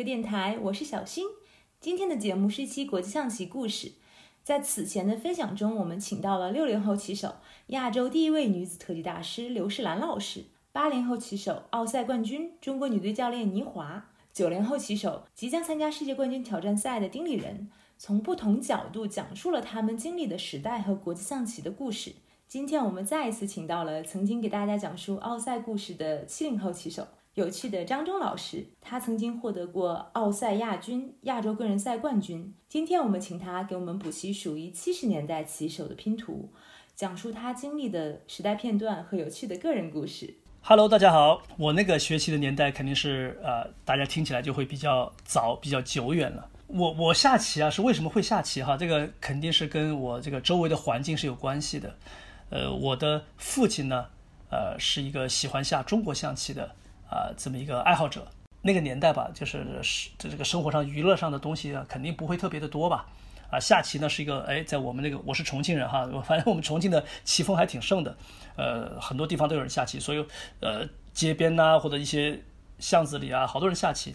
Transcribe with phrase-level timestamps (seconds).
[0.00, 1.26] 个电台，我是小新。
[1.78, 3.92] 今天的节目是一期国际象棋故事。
[4.42, 7.34] 在此前的分享中，我们请到了六零后棋手、
[7.66, 22.14] 亚洲第一位女子特级大师刘诗兰老师，八零后棋手、奥赛冠军、中国女队教练倪华，九零后棋手、即将参加世界冠军挑战赛的丁立人，从不同角度讲述了他们经历的时代和国际象棋的故事。
[22.48, 27.06] 今天我们再一次请到了曾经给大家讲述奥赛故事的七零后棋手。
[27.34, 32.52] 有趣的张忠老师，他曾经获得过奥赛亚军、亚洲个人赛冠军。
[32.68, 36.50] 今天我们请他给我们补习属于七十年代棋手的拼图，
[36.96, 40.34] 讲述他经历的时代片段和有趣的个人故事。
[40.60, 46.50] Hello，大家好，我那个学习的年代肯定是呃，大家听起来就会比较早、比较久远了。
[46.66, 48.76] 我我下棋啊，是为什么会下棋哈？
[48.76, 51.94] 这个肯定是跟我这个周围的环境是有关系的。
[52.50, 54.06] 呃，我的父亲呢，
[54.50, 56.74] 呃，是一个喜欢下中国象棋的。
[57.10, 58.26] 啊，这么一个爱好者，
[58.62, 63.06] 那个年代吧，就是是这个生活上娱乐上的东西啊，肯定不会特别的多吧。
[63.50, 68.16] 啊，下棋呢是一个，哎，在我们那个我是重庆人哈，我反正我们重庆的棋风还挺盛的，
[68.54, 70.24] 呃，很多地方都有人下棋，所以
[70.60, 72.40] 呃，街边呐或者一些
[72.78, 74.14] 巷子里啊，好多人下棋，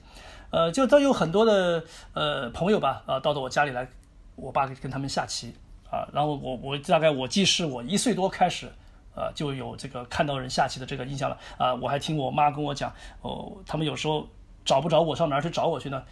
[0.52, 3.86] 呃，就都有很多的呃朋友吧，啊，到到我家里来，
[4.38, 5.54] 我爸跟他们下棋
[5.92, 8.72] 啊，然后我我大概我记事，我一岁多开始。
[9.16, 11.74] 呃，就有这个看到人下棋的这个印象了啊！
[11.74, 14.28] 我还听我妈跟我讲，哦，他们有时候
[14.64, 16.04] 找不着我，上哪儿去找我去呢？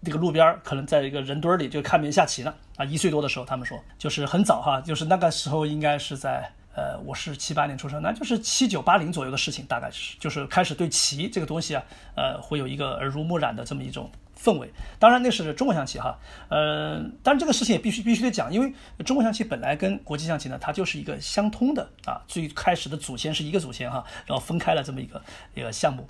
[0.00, 2.52] 那个路边儿可能在一个人堆儿里就看别人下棋呢。
[2.76, 11.82] 啊，一岁多的时候，他们说就是很早哈，就是那个时候应该是在呃，我是七八年出生，那就是七九八零左右的事情，大概是就是开始对棋这个东西啊，
[12.16, 14.10] 呃，会有一个耳濡目染的这么一种。
[14.42, 25.22] 氛围，当然那是中国象棋哈，呃，当然这个事情也必须必须得讲，因为中国象棋本来跟国际象棋呢，它就是一个相通的啊，最开始的祖先是一个祖先哈，然后分开了这么一个
[25.54, 26.04] 一个项目，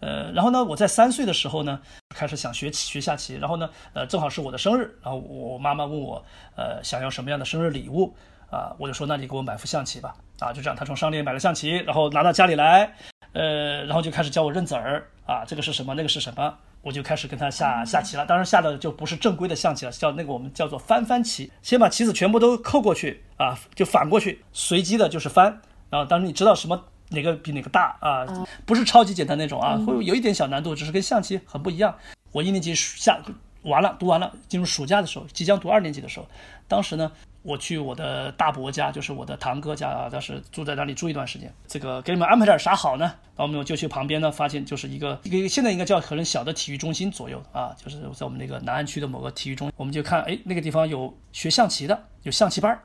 [0.00, 1.80] 呃，然后呢，我在三岁的时候呢，
[2.14, 6.22] 开始想学学下棋，然后呢，呃，正好是我的生日，然后我妈妈问我，
[6.56, 8.14] 呃，想要什么样的生日礼物
[8.50, 12.94] 啊，我就说那你给我买副象棋吧，啊，就这样，他从商店买了象棋，然后拿到家里来，
[13.32, 16.54] 呃，然后就开始教我认子儿啊，这个是什么，那个是什么。
[16.82, 25.60] 我就开始跟他下下棋了，当然下的就不是正规的象棋了，叫那个我们叫做翻翻棋，先把棋子全部都扣过去啊，就反过去，随机的就是翻。
[25.90, 28.26] 然后当时你知道什么哪个比哪个大啊，
[28.64, 31.94] 不是超级简单那种啊，会有一点小难度，只是跟象棋很不一样。
[32.32, 33.20] 我一年级下
[33.62, 36.26] 完了，读完了，进入暑假的时候，即将读二年级的时候，
[36.66, 37.10] 当时呢。
[37.48, 41.50] 我去我的大伯家，就是我的堂哥家啊，当时住在那里住一段时间。
[41.66, 43.04] 这个给你们安排点啥好呢？
[43.04, 52.82] 然后我们就去旁边呢，发现就是一个一个现在应该叫可能小的体育中心左右啊，就是在我们那个南岸区的某个体育中，我们就看哎那个地方有学象棋的，有象棋班儿，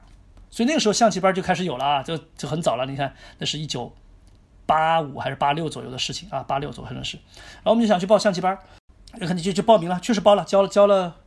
[0.49, 2.85] 所以那个时候象棋班就开始有了啊，就就很早了。
[2.85, 3.93] 你看那是一九
[4.65, 7.17] 八五还是八六左右的事情啊，八六左右可能是。
[7.17, 8.59] 然后我们就想去报象棋班儿，
[9.17, 11.17] 那肯定就就报名了，确实报了，交了交了。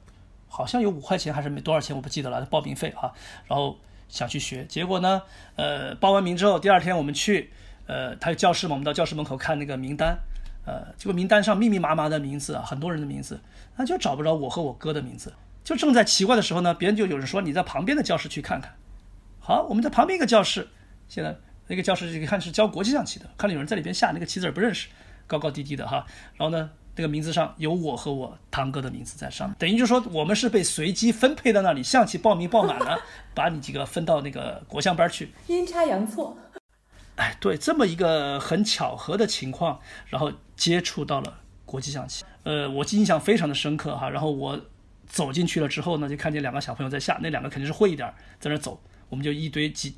[0.57, 2.41] 好像有五块钱还是没多少钱，我不记得了。
[2.47, 3.13] 报名费啊，
[3.47, 3.77] 然后
[4.09, 5.21] 想去学，结果呢，
[5.55, 7.51] 呃，报完名之后，第二天我们去，
[7.87, 10.17] 呃，他有教室嘛，我们到教室门口看那个名单，
[10.65, 13.39] 呃，结果名单上密密麻麻的名字啊，很多人的名字，
[13.77, 15.35] 那就找不着我和我哥的名字。
[15.63, 18.75] 就正在奇怪的时候呢，别人就有人说你在旁边的教室去看看。
[19.39, 20.67] 好，我们在旁边一个教室，
[21.07, 21.37] 现在
[21.67, 24.89] 那个教室一看是教国际象棋的，看到有人在里边下那个棋子儿不认识，
[25.27, 26.07] 高高低低的哈，
[26.39, 26.71] 然后呢。
[26.97, 32.99] 这个名字上有我和我堂哥的名字在上面，等于就是说我们是被随机分配到那里，象棋报名报满了，
[33.35, 36.35] 把你几个分到那个国象班去，阴差阳错。
[37.17, 44.09] 哎，对，这么一个很巧合的情况，然后接触到了国际象棋，呃，我印象非常的深刻哈。
[44.09, 44.59] 然后我
[45.07, 48.81] 走进去了之后呢，就看见两个小朋友在下，那两个肯定是会一点，在那走，
[49.11, 49.97] 我们就一堆几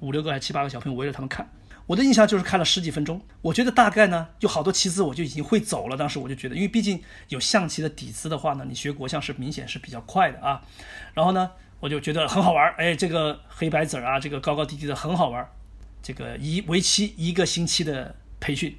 [0.00, 1.46] 五六个还七八个小朋友围着他们看。
[1.92, 5.96] 我的印象就是看了十几分钟，我觉得大概呢就好多棋子我就已经会走了。
[5.96, 10.62] 当时我就觉得，因为毕竟有象棋的底子的话呢，你学国象是明显是比较快的啊。
[11.12, 15.50] 然后呢，我就觉得很好玩儿，哎，这个黑白子儿啊，这个高高低低的很好玩儿。
[16.02, 18.74] 这个一为期一个星期的培训。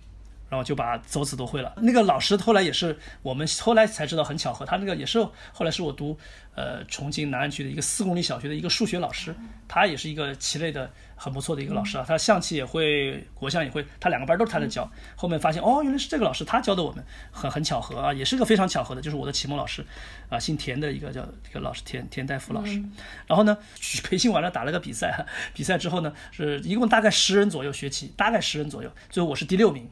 [0.53, 1.73] 然后就把走子都会了。
[1.77, 5.19] 那个老师后来也是我们后来才知道，很巧合，他那个也是
[5.51, 6.15] 后来是我读
[6.53, 9.35] 呃重庆南岸区的一个四公里小学的一个数学老师，
[9.67, 12.05] 他也是一个棋类的很不错的一个老师啊。
[12.07, 14.88] 他象棋也会，国象也会，他两个班都是他在教。
[15.15, 19.83] 后面发现哦，原来是这个老师他教的我们，很很巧合啊，也是个非常巧合的，就是我的启蒙老师
[20.29, 22.79] 啊，姓田的一个叫一个老师田田代夫老师。
[23.25, 23.57] 然后呢，
[24.03, 29.89] 培训完了打了个比赛，比赛之后呢，是一共大概十人左右学棋，大概十人左右，最后我是第六名。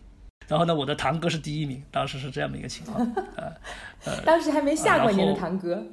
[0.48, 3.00] 然后呢，我的堂哥是第一名，当时是这样的一个情况。
[3.38, 3.54] 呃，
[4.06, 5.84] 呃，当时还没下过您的堂哥，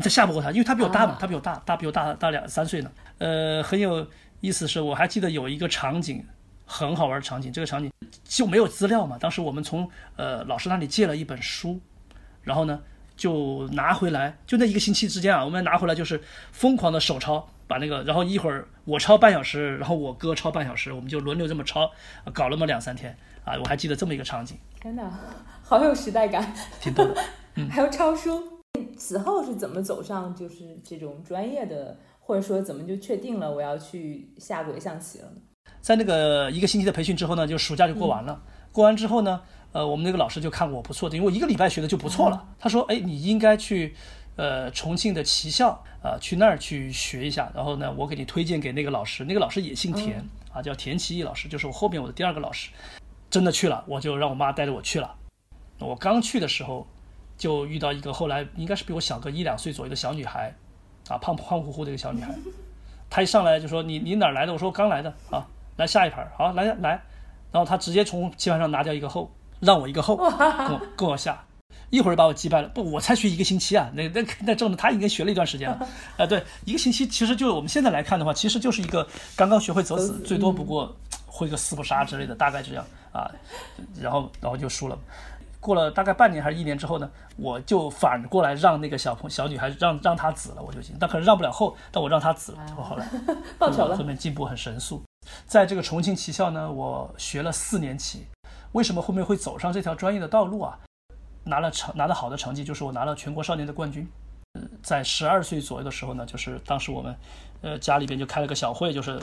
[0.00, 2.92] 这下不过他，因为他比我大嘛，他比我大，大比我大大两三岁呢。
[3.18, 4.06] 呃，很有
[4.40, 6.24] 意思是，我还记得有一个场景，
[6.64, 7.52] 很好玩的场景。
[7.52, 7.90] 这个场景
[8.22, 11.80] 就没有资料嘛，当时我们从呃老师那里借了一本书，
[12.42, 12.80] 然后呢
[13.16, 16.22] 就拿回来，就那一个星期之间啊，我们拿回来就是
[16.52, 21.90] 疯狂的手抄，把那个，然后一会儿我抄半小时，然后我哥抄半小时，我们就轮流这么抄，
[22.32, 23.16] 搞了么两三天
[23.50, 25.10] 啊，我还记得这么一个场景，天哪，
[25.62, 27.16] 好有时代感，挺逗的。
[27.68, 28.42] 还有抄书，
[28.96, 35.40] 此后是怎么走上就是这种专业的，或者说怎么就确定了我要去下轨象棋了呢？
[35.80, 38.40] 在那个一个星期的培训之后呢，就暑假就过完了。
[38.70, 39.42] 过完之后呢，
[39.72, 42.48] 呃，我们那个老师就看我不错的，因为我一个礼拜学的就不错了。
[42.58, 43.94] 他说：“哎，你应该去，
[44.36, 47.50] 呃，重庆的棋校啊，去那儿去学一下。
[47.52, 52.70] 然后呢，我给你推荐给那个老师，那个老师也姓田啊，叫田奇义老师，就是我后面我的第二个老师。
[53.30, 55.14] 真的去了，我就让我妈带着我去了。
[55.78, 56.86] 我刚去的时候，
[57.38, 60.54] 就遇到一个后来应该是比我小个一两岁左右的小女孩，
[61.08, 62.34] 啊，胖胖乎乎的一个小女孩。
[63.08, 64.52] 她一上来就说：你你哪儿来的？
[64.52, 65.46] 我说我刚来的啊，
[65.76, 67.02] 来下一盘，好来来。”
[67.50, 71.44] 然后她直接从棋盘上拿掉一个后，让我一个后，跟我跟我下，
[71.90, 72.68] 一会儿把我击败了。
[72.68, 75.88] 不，我才学一个星期啊，那那那证明他应该学了一段时间了。
[76.16, 80.94] 啊， 对，一个星期其实就我们现在来看的话，其实就是一个刚刚学会走子，最多不过
[81.26, 83.30] 会个四不杀之类的，大概这样啊。
[84.00, 84.98] 然后然后就输了。
[85.60, 90.96] 过了大概半年还是一年之后呢，我就反过来让那个小朋小女孩让让她子了，我就行。
[90.98, 93.06] 但可能让不了后，但我让她子了，后来
[93.58, 95.02] 报仇了， 后面进步很神速。
[95.44, 98.26] 在这个重庆棋校呢，我学了四年棋。
[98.72, 100.78] 为什么后面会走上这条专业的道路啊？
[101.44, 104.08] 拿了成拿了好的成绩，就是我拿了全国少年的冠军。
[104.82, 107.16] 在十二岁左右的时候呢，就是当时我们，
[107.60, 109.20] 呃，家里边就开了个小会，就是，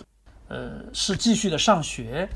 [0.50, 2.28] 呃，是继续的上学，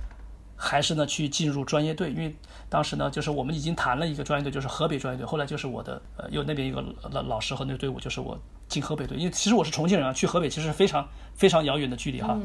[0.64, 2.12] 还是呢去进入专业队？
[2.12, 2.36] 因为
[2.70, 5.26] 当时呢，就是我们已经谈了一个专业队，就是河北专业队。
[5.26, 9.18] 后来就是我的，呃，有那边一个老老师和那个队伍，就是我进河北队。
[9.18, 12.40] 因为其实我是重庆人啊，去河北其实非常非常遥远的距离哈。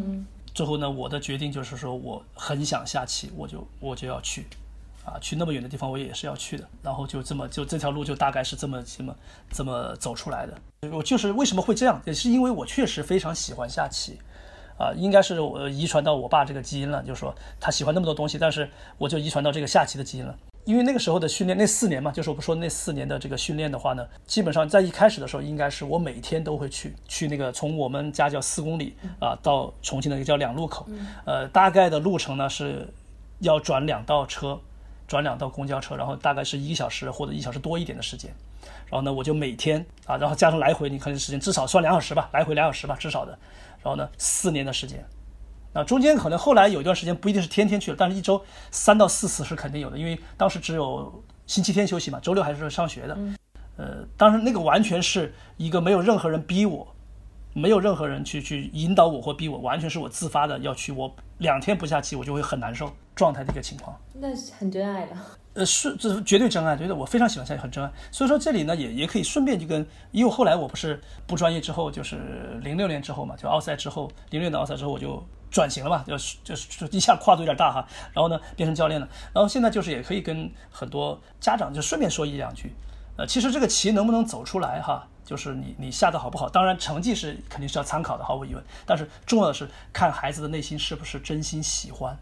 [0.54, 4.46] 最后呢，我的决定就是说，我很想下棋，我就我就要去，
[5.04, 6.66] 啊，去那么远的地方，我也是要去的。
[6.82, 9.14] 然后就这么就这条路就大概是这么这么
[9.50, 10.58] 这么走出来的。
[10.90, 14.18] 我就是为什么会这样，也是因为我确实非常喜欢下棋，
[14.78, 18.68] 啊，应该是我遗传到我爸这个基因了，就是说他喜欢那么多东西，但是
[18.98, 20.34] 我就遗传到这个下棋的基因了。
[20.64, 30.84] 因为那个时候的训练，那四年嘛，就是我不说那四年的这个训练的话呢，基本上在一开始的时候，应该是我每天都会去去那个从我们家叫四公里啊到重庆的一个叫两路口，
[31.24, 32.92] 呃，大概的路程呢是
[33.38, 34.58] 要转两道车，
[35.06, 38.32] 转两道公交车，然后大概是一个小时或者一小时多一点的时间，
[38.90, 43.38] 然后呢我就每天啊，然后加上来回，你可能时间至少算两小时吧，来回两小时吧，至少的，
[43.86, 45.06] 然后呢四年的时间。
[45.72, 48.42] 那，中间可能后来有一段时间不一定是天天去了，但是一周
[48.72, 53.16] 三到四次是肯定有的，因为当时只有星期天休息嘛，周六还是上学的。
[53.76, 56.84] 呃，当时那个完全是一个没有任何人逼我，
[57.52, 60.90] 没有任何人去去引导我或逼我，完全是我自发的要去。
[60.90, 63.96] 我两天不下棋，我就会很难受状态的一个情况。
[64.14, 65.14] 那是很真爱的。
[65.56, 67.90] 呃，是这是绝对真爱，觉得我非常喜欢下棋，很真爱。
[68.12, 75.26] 所以说这里呢也也可以顺便就跟，因为后来我不是不专业之后，就是零六年之后嘛，就奥赛之后，零六年的奥赛之后我就。
[75.48, 82.74] 转型了嘛，就是就是一下跨度有点大哈，然后呢变成教练了，然后现在就是也可以跟很多家长就顺便说一两句，
[83.16, 92.18] 呃，其实这个棋能不能走出来哈，就是你你下的好不好，当然成绩是肯定是要参考的，毫无疑问，但是重要的是看孩子的内心是不是真心喜欢，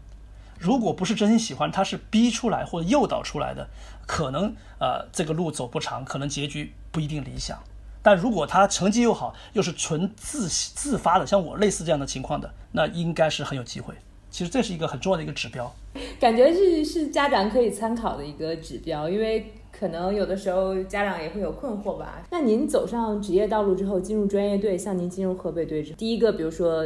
[0.65, 3.67] 如果不是真心喜欢，他是逼出来或者诱导出来的，
[4.07, 7.59] 可能呃这个路走不长，可能结局不一定理想。
[8.01, 13.93] 但如果他成绩又好，又是纯自自发的，像我类似这样的情况的，那应该是很有机会。
[14.31, 15.71] 其实这是一个很重要的一个指标，
[16.19, 22.21] 感觉是是家长可以参考的一个指标，因为可能有的时候家长也会有困惑吧。
[22.31, 26.85] 那您走上职业道路之后，进入专业队，像您进入河北队第一个，比如说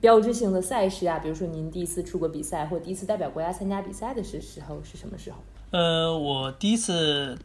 [0.00, 5.38] 标志性的赛事啊，比如说您第一次出国比赛或第一次代表国家参加比赛的时时候是什么时候？
[5.70, 7.38] 呃，我第一次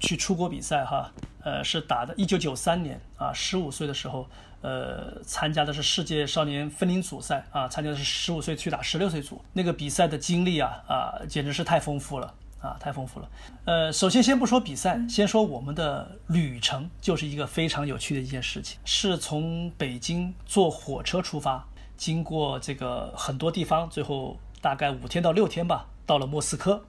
[0.00, 1.12] 去出国比赛哈。
[1.44, 4.26] 呃，是打的，一九九三年啊，十五岁的时候，
[4.62, 13.28] 呃，参加的是世界少年分龄组赛啊，参加的是十五岁去打十六岁组，那个比赛的经历啊啊，简直是太丰富了啊，太丰富了。
[13.64, 26.82] 呃，首先先不说比赛，先说我们的旅程，就是一个非常有趣的一件事情，是从北京坐火车出发，经过这个很多地方，最后大概五天到六天吧，到了莫斯科。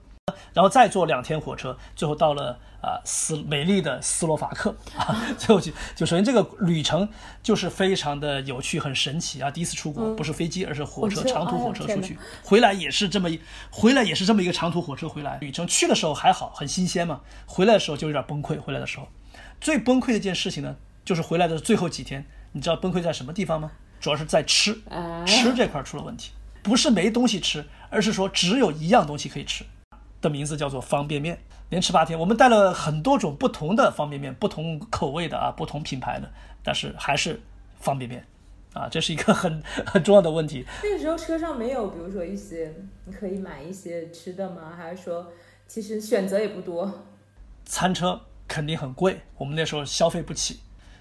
[0.52, 7.08] 然后再坐两天火车，最后到了啊斯美丽的斯洛伐克啊，最后就就首先这个旅程
[7.42, 9.50] 就是非常的有趣，很神奇啊！
[9.50, 15.66] 第一次出国不是飞机，而是火车，长途火车出去，回来也是这么一回来也是这么一个长途火车回来旅程。
[15.66, 18.60] 去的时候还好，很新鲜嘛，回来的时候就有点崩溃。
[18.60, 19.08] 回来的时候，
[19.60, 23.70] 最崩溃的一件事情呢，就是回来的最后几天，你知道崩溃在什么地方吗？
[24.00, 24.80] 主要是在吃，
[25.26, 26.30] 吃这块出了问题，
[26.62, 29.64] 不是没东西吃，而是说只有一样东西可以吃。
[30.20, 32.18] 的名字叫做方便面，连吃八天。
[32.18, 36.30] 我们带了很多种不同的方便面，不同口味的啊，不同品牌的，
[36.62, 37.40] 但是还是
[37.78, 38.24] 方便面，
[38.72, 40.64] 啊，这是一个 很很重要的问题。
[40.82, 44.72] 那个时候车上没有，比如说一些你可以买一些吃的吗？
[44.76, 45.26] 还是说
[45.66, 47.04] 其实选择也不多？
[47.64, 50.60] 餐车肯定很贵，我们那时候消费不起。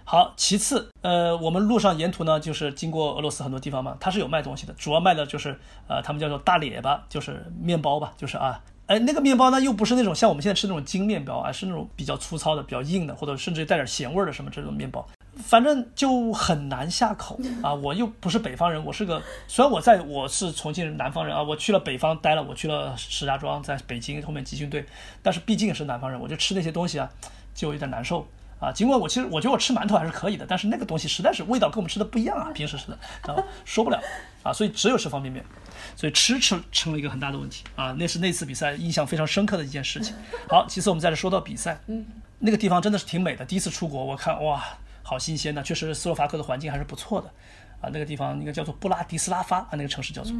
[0.10, 5.58] 好，其次，呃，我们路上沿途呢，就是经过俄罗斯很多地方嘛，它是有卖东西的，主要卖的就是
[5.90, 17.74] 呃，他们叫做大列巴，就是面包吧，就是啊，哎，那个面包呢，又不是那种像我们现在吃那种精面包啊，是那种比较粗糙的、比较硬的，或者甚至带点咸味的什么这种面包，反正就很难下口 啊。
[17.74, 24.86] 我又不是北方人，我是个虽然我在我是重庆人、南方人啊，我去了北方待了，我去了石家庄，在北京后面集训队，
[25.22, 27.10] 但是毕竟是南方人，我就吃那些东西啊，
[27.54, 28.26] 就有点难受。
[28.60, 32.98] 啊，尽管我其实我觉得我吃馒头还是可以的，但是那个东西实在是味道跟我们吃的不一样啊，平时吃的，
[33.28, 34.02] 然后受不了
[34.42, 35.46] 啊，所以只有吃方便面，
[35.96, 40.16] 所以吃吃成了一个很大的问题啊，那是那次比赛印象非常深刻的一件事情。
[40.50, 42.04] 好，其次我们再来说到比赛，嗯，
[42.40, 44.64] 那个地方真的是挺美的，第一次出国，我看哇，
[45.04, 47.28] 好新鲜呐，确实斯洛伐克的环境还是不错的
[47.80, 50.36] 啊，那个地方应该叫做布拉迪斯拉发啊，那个城市叫做。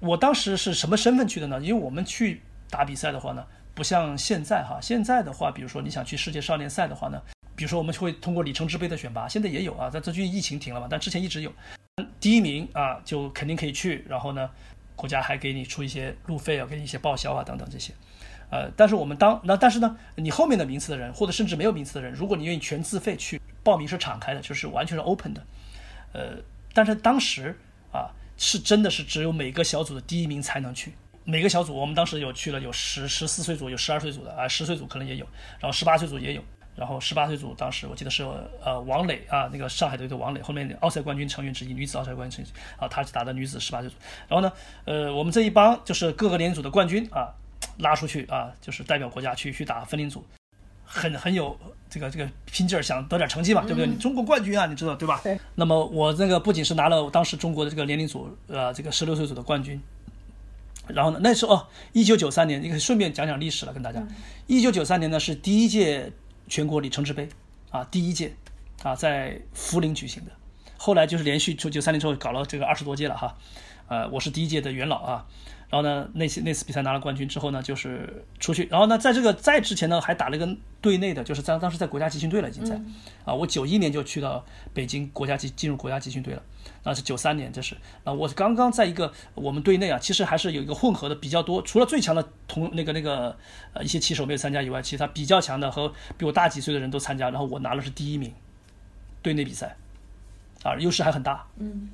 [0.00, 1.60] 我当时是什么身份去的呢？
[1.60, 3.44] 因为我们去打比赛的话呢，
[3.74, 7.20] 不像现在哈，现在的话，比如说你想去世界少年赛的话呢。
[7.54, 11.52] 比如说，我们会通过里程碑的选拔，现在也有啊，在最近疫情停了嘛，但之前一直有。
[12.18, 14.48] 第一名啊，就肯定可以去，然后呢，
[14.96, 17.92] 国家还给你出一些路费啊，给你一些报销啊等等这些。
[18.50, 25.42] 呃，但是我们当那但是呢，你后面的名次的人，或者甚至没有名次的人，如果你愿意全自费去报名，是敞开的，就是完全是 open 的。
[26.12, 26.36] 呃，
[26.72, 27.58] 但是当时
[27.92, 30.94] 啊，是真的是只有每个小组的第一名才能去。
[31.24, 35.26] 每个小组，我们当时有去了有十十四岁组，有十二岁组的啊，十岁组可能也有，
[35.60, 36.42] 然后十八岁组也有。
[36.74, 38.24] 然后十八岁组当时我记得是
[38.64, 43.96] 呃王磊啊，那个上海队的王磊，后面奥赛冠军成员之一，女子奥赛冠军成员啊，他是打的女子十八岁组。
[44.26, 44.50] 然后呢，
[44.86, 47.28] 呃，我们这一帮就是各个年龄组的冠军啊，
[47.78, 50.24] 拉出去啊，就是代表国家去去打分龄组，
[50.82, 51.54] 很很有
[51.90, 53.86] 这个这个拼劲儿，想得点成绩嘛，对不对？
[53.86, 55.20] 你中国冠军啊，你知道对吧？
[55.22, 55.38] 对。
[55.54, 59.78] 那么我那个不仅是拿了当时中国的这个年龄组呃这个十六岁组的冠军，
[60.88, 64.02] 然后呢，那时候哦，一九九三年，你可以顺便讲讲历史了，跟大家。
[64.46, 66.10] 一九九三年呢是第一届。
[66.52, 67.26] 全国里程碑，
[67.70, 68.30] 啊，第一届，
[68.82, 70.32] 啊，在涪陵举行的，
[70.76, 73.34] 后来就是连续出九三年之后搞了这个二十多届了哈，
[73.88, 75.26] 呃，我是第一届的元老啊，
[75.70, 80.46] 然后呢，那次那次比赛拿了冠军之后呢，就是出去，然后呢，在这个在之前呢，还打了一个
[80.82, 82.78] 队内的，就是在当时在国家集训队了已经在，
[83.24, 84.44] 啊，我九一年就去到
[84.74, 86.42] 北京国家集进入国家集训队了。
[86.84, 93.36] 那是九三年，这是啊，我刚刚在一个我们队内啊，其实还是有一个混合的比较多，除了最强的同那个那个
[93.72, 98.34] 呃一些棋手没有参加以外，其他比较强的和比我大几岁的人都参加，然后我拿了是第一名，
[99.22, 99.76] 队内比赛，
[100.64, 101.88] 啊，优势还很大，嗯，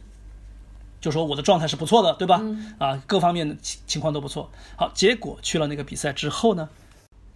[1.03, 2.43] 就说我的状态是不错的，对吧？
[2.79, 4.51] 啊，各方面的情情况都不错。
[4.77, 6.71] 好，结果去了那个比赛之后呢，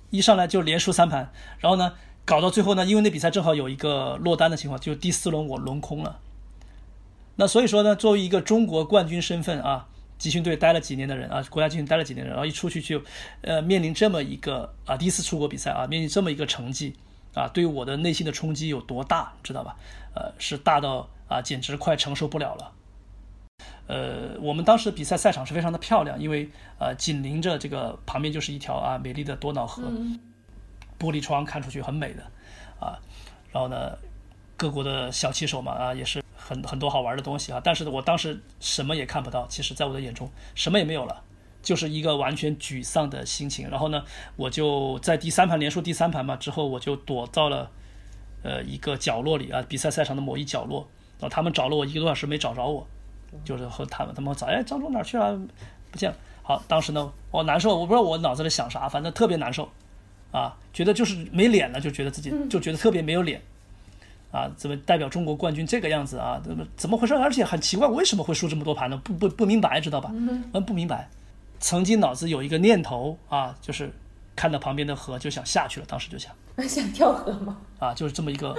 [0.09, 1.31] 一上来就连输三盘，
[1.61, 1.93] 然后呢，
[2.25, 6.19] 搞到最后呢，因为那比赛正好有一个落单的情况，就第四轮我轮空了。
[7.37, 13.01] 那所以说呢，作为一个中国冠军身份啊，集训队待了几年的人啊，国家集训待了几年的人，然后一出去就，
[13.41, 16.95] 呃，面临这么一个啊，第一次出国比赛啊，面临这么一个成绩
[17.35, 19.75] 啊，对我的内心的冲击有多大，知道吧？
[20.15, 22.73] 呃，是大到啊，简直快承受不了了。
[23.87, 26.49] 呃，我们当时比赛赛场是非常的漂亮，因为
[26.79, 29.83] 呃，紧邻着这个旁边就是一条啊美丽的多瑙河，
[31.01, 32.23] 玻璃窗看出去很美的
[32.79, 33.01] 啊，
[33.51, 33.97] 然后呢，
[34.57, 36.23] 各国的小骑手嘛啊也是。
[36.53, 41.23] 很很多好玩的东西啊，但是我当时什么也看不到，其实在我的眼中什么也没有了，
[41.63, 43.71] 就是一个完全沮丧的心情。
[43.71, 44.05] 然后呢，
[44.37, 47.71] 我就在第三盘连输第三盘嘛之后，我就躲到了
[48.43, 50.87] 呃一个角落里啊，比赛赛场的某一角落。
[51.19, 52.87] 然后他们找了我一个多小时没找着我，
[53.45, 55.41] 就是和他们他们找，哎，张总哪去了？
[55.91, 56.17] 不见了。
[56.43, 59.71] 好，当时呢我难受，我不知道我脑子里想啥，反正特别难受
[60.33, 63.41] 啊，觉得就是没脸了，就觉得自己就觉得特别没有脸。
[64.33, 66.41] 啊，怎么代表中国冠军这个样子啊？
[66.43, 67.15] 怎么怎么回事？
[67.15, 69.01] 而且很奇怪，为什么会输这么多盘呢？
[69.05, 70.11] 不不不明白，知道吧？
[70.13, 71.09] 嗯，不明白。
[71.61, 73.93] 曾经脑子有一个念头啊，就是
[74.35, 76.33] 看到旁边的河就想下去了，当时就想
[76.67, 77.59] 想跳河吗？
[77.79, 78.57] 啊，就是这么一个，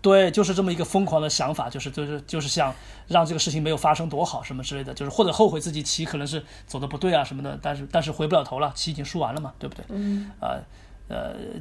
[0.00, 2.72] 对，就是这么一个疯狂的想法，就是就是就是想
[3.08, 9.84] 让这个事情没有发生多好什么之类的，就是或者后悔自己棋可能是走的不对啊什么的，但是但是回不了头了，棋已经输完了嘛，对不对？
[9.88, 10.48] 嗯，啊。
[10.48, 10.62] 呃，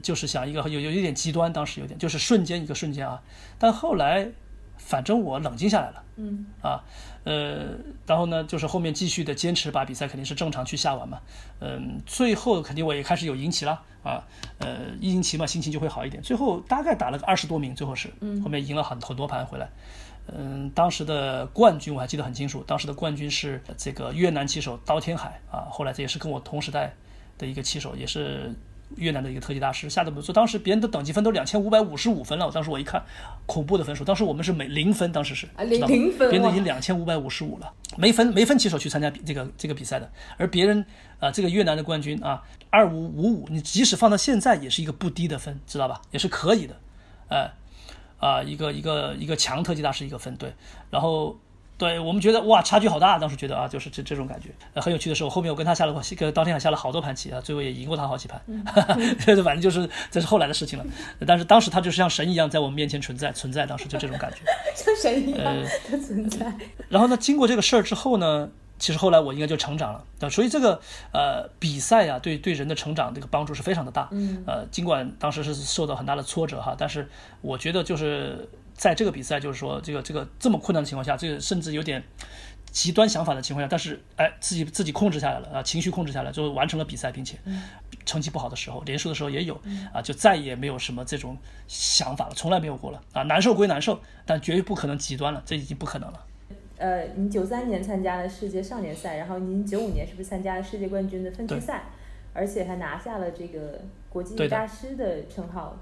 [0.01, 3.21] 就是想一个有有有点极端，当时有点就是瞬间一个瞬间啊，
[3.59, 4.27] 但后来
[4.77, 6.45] 反正我冷静下来了，嗯。
[6.61, 6.83] 啊，
[7.25, 11.19] 呃，然后呢，就是后面继续的坚持把比赛肯定是正常去下完嘛，
[11.59, 14.23] 嗯，最后肯定我也开始有赢棋了啊，
[14.57, 18.11] 呃，一赢棋嘛心情就会好一点，最后大概打了个二十多名，最后是，
[18.43, 19.69] 后面赢了很很多盘回来，
[20.27, 26.91] 嗯，当时的冠军我还记得很清楚，当时的冠军是这个越南棋手刀天海啊，后来这也是跟我同时代。
[27.37, 28.49] 的一个棋手，也是
[28.97, 30.33] 越南的一个特级大师，吓得不说。
[30.33, 33.03] 当时别人的等级分都两千五百五十五分了，我当时我一看，
[33.45, 34.03] 恐怖的分数。
[34.03, 40.85] 当时我们是每零分，当时是啊零零分别人已经两千五百五十五了，没分没分棋手去参加比这个这个比赛的，而别人
[41.19, 46.01] 啊、这个越南的冠军啊二五五五，你即使放到现在也是一个不低的分，知道吧？
[46.11, 46.75] 也是可以的，
[47.29, 47.51] 呃、
[48.19, 50.53] 啊、一个一个一个强特级大师一个分对，
[50.91, 51.37] 然后
[51.77, 58.41] 对我们觉得哇差距好大，当时觉得啊就是这这种感觉，呃很有趣的是我后面我跟他下了跟当天还下了好多盘棋啊，最后也赢过他好几盘，
[59.19, 60.85] 这反正就是这是后来的事情了，
[61.27, 64.37] 但是当时他就是像神一样在我们面前存在存在，当时就这种感觉。
[64.73, 66.51] 像神一样呃的存在。
[66.87, 70.79] 然后呢，经过这个事儿之后呢，其实后来我应该就成长了，啊，所以这个
[71.11, 74.07] 呃比赛啊，对对人的成长这个帮助是非常的大。
[74.11, 77.09] 嗯，呃，尽管当时是受到很大的挫折哈，但是
[77.41, 82.03] 我觉得就是在这个比赛，就是说这个这个这么困难的情况下，这个甚至有点。
[82.71, 87.37] 极端想法的情况下，但是哎，自己自己控制下来了啊，情绪控制下来，就完成了比赛，并且
[88.05, 89.55] 成绩不好的时候，连输的时候也有
[89.93, 91.37] 啊，就再也没有什么这种
[91.69, 93.23] 想法了，从来没有过了啊。
[93.23, 96.25] 难受归难受，但绝对不可能极端了，这已经不可能了。
[96.77, 101.85] 呃，你九三年参加了世界少年赛，然后您九五年是不是参加了世界冠军的分区赛，
[102.33, 103.79] 而且还拿下了这个
[104.09, 105.77] 国际大师的称号？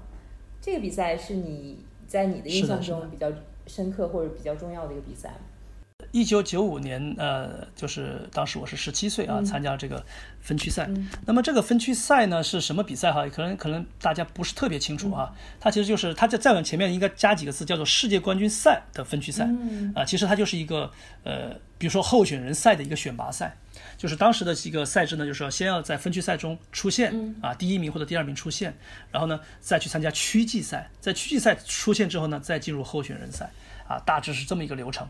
[0.60, 1.84] 这个比赛是你
[2.14, 3.28] 在你的印象中比较
[3.66, 5.38] 深刻或者比较重要的一个比赛吗？
[6.12, 10.00] 一九九五年，呃，就是当时我是十七岁啊，参加了这个
[10.40, 10.88] 分区赛。
[11.26, 13.26] 那么这个分区赛呢是什么比赛哈？
[13.28, 15.34] 可能可能大家不是特别清楚啊。
[15.58, 19.50] 它其实就是它在再往前面应该加几个字，叫做世界冠军赛的分区赛。
[19.96, 20.88] 啊，其实它就是一个
[21.24, 23.56] 呃，比如说候选人赛的一个选拔赛。
[24.04, 28.76] 就是当时的几个赛制呢，就是说先要在分区赛中出现啊，第一名或者第二名出现，
[29.10, 33.50] 然后呢再去参加区际赛，在区际赛出现之后呢，再进入候选人赛
[33.88, 35.08] 啊，大致是这么一个流程。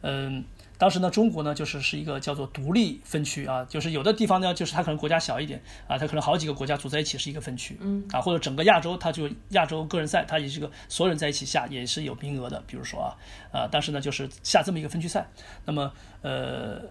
[0.00, 0.44] 嗯，
[0.76, 13.14] 当时呢，中国呢就是是一个叫做独立分区啊，就是有的地方呢，就是它可能国家小一点啊，它可能好几个国家组在一起是一个分区，嗯，啊，或者整个亚洲它就亚洲个人赛，它也是个所有人在一起下也是有名额的，比如说啊，
[13.52, 15.24] 啊，但是呢就是下这么一个分区赛，
[15.64, 16.82] 那么呃，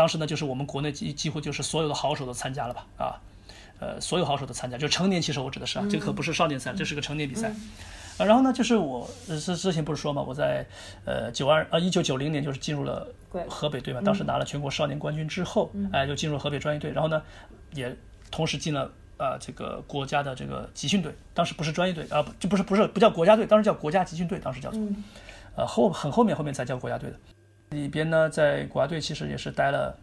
[0.00, 3.20] 当时呢就是我们国内几几乎就是所有的好手都参加了吧，啊，
[3.80, 7.52] 呃，所有好手都参加，就成年棋手我指的是啊，这可不是少年赛，这是个成年比赛。
[8.16, 10.64] 啊，然后呢，就是我呃之之前不是说嘛，我在
[11.04, 13.06] 呃九二呃一九九零年就是进入了
[13.46, 17.22] 河北队嘛，当时拿了全国少年冠军之后，哎、就进入了河北专业队，然后呢，
[17.74, 17.94] 也
[18.30, 24.80] 同时进了呃这个国家的这个集训队，当时不是专业队啊，不就不是不是不叫国家队，当时叫国家集训队，当时叫做，
[25.56, 27.16] 呃后很后面后面才叫国家队的。
[27.70, 29.96] 里边呢，在国家队其实也是待了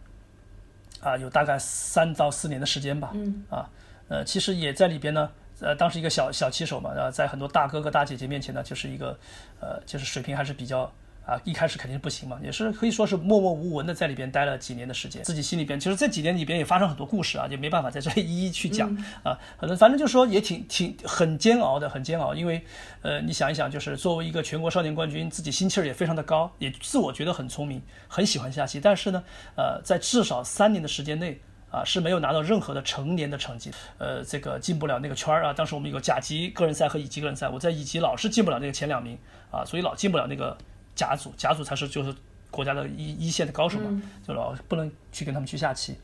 [1.01, 3.69] 啊有大概三到四年的时间吧，嗯啊
[4.07, 5.29] 呃其实也在里边呢。
[5.59, 9.17] 呃，当时一个小小棋手嘛，呃，在很多大哥哥大姐姐面前呢，就是一个，
[9.59, 10.93] 呃，就是水平还是比较
[11.27, 18.89] 啊，一开始肯定是不行嘛，也是可以说是默默无闻的在里边待了几年的时间，自己心里边，其实这几年里边也发生很多故事啊，也没办法在这里一一去讲、
[19.23, 22.63] 啊，反正反正就说也挺挺很煎熬的，很煎熬，因为
[23.01, 29.21] 呃，你想一想，就是作为一个全国少年冠军，自己心气儿也非常的高，也自我觉得很聪明，很喜欢下棋，但是呢，
[29.57, 31.39] 呃，在至少三年的时间内。
[31.69, 35.51] 啊，是没有拿到任何的成年的成绩，呃，这个进不了那个圈儿啊。
[35.51, 39.17] 当时我们有个甲级个人赛和乙级个人赛，我在乙级老是进不了那个前两名
[39.51, 40.57] 啊，所以老进不了那个
[40.97, 42.13] 甲组，甲组才是就是
[42.49, 45.95] 国家的一一线的高手嘛，就老不能去跟他们去下棋，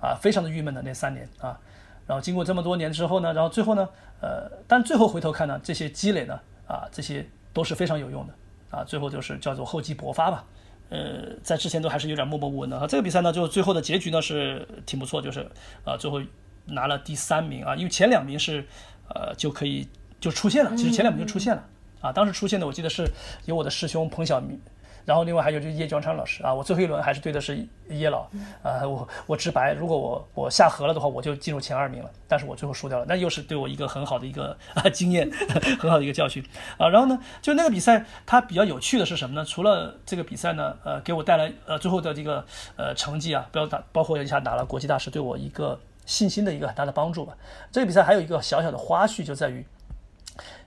[0.00, 1.58] 啊，非常的郁闷的那三年啊。
[2.04, 3.88] 然后经过这么多年之后呢，然后最后呢，
[4.20, 8.34] 呃，但最后回头看呢，这些积累呢，啊，这些都是非常有用的
[8.76, 10.44] 啊，最后就是叫做厚积薄发吧。
[10.90, 12.86] 呃，在之前都还是有点默默无闻的啊。
[12.86, 15.48] 这个比赛呢，就最后的结局呢是挺不错，就是
[15.84, 16.20] 啊，最后
[16.66, 18.66] 拿了第三名啊，因为前两名是
[19.08, 19.88] 呃就可以
[20.20, 21.64] 就出现了，其实前两名就出现了
[22.02, 22.12] 啊。
[22.12, 23.08] 当时出现的我记得是
[23.46, 24.60] 有我的师兄彭晓明。
[25.04, 28.20] 然后另外还有就是叶庄昌老师啊，我最后一轮还是对的是叶老，
[28.62, 35.28] 啊，我我直白，如果我我下河了的话，我就进入前二名了，但是我最后输掉了，那又是对我一个很好的一个啊经验，
[35.80, 36.40] 很好的一个教训
[36.78, 36.88] 啊。
[36.88, 39.44] 然后呢，就那个比赛它比较有趣的是什么呢？
[39.44, 47.36] 除了这个比赛呢，呃，给我带来呃最后的这个呃成绩啊，不要打，包括一下拿了国际大师，对我一个信心的一个很大的帮助吧。
[47.72, 49.66] 这个比赛还有一个小小的花絮，就在于。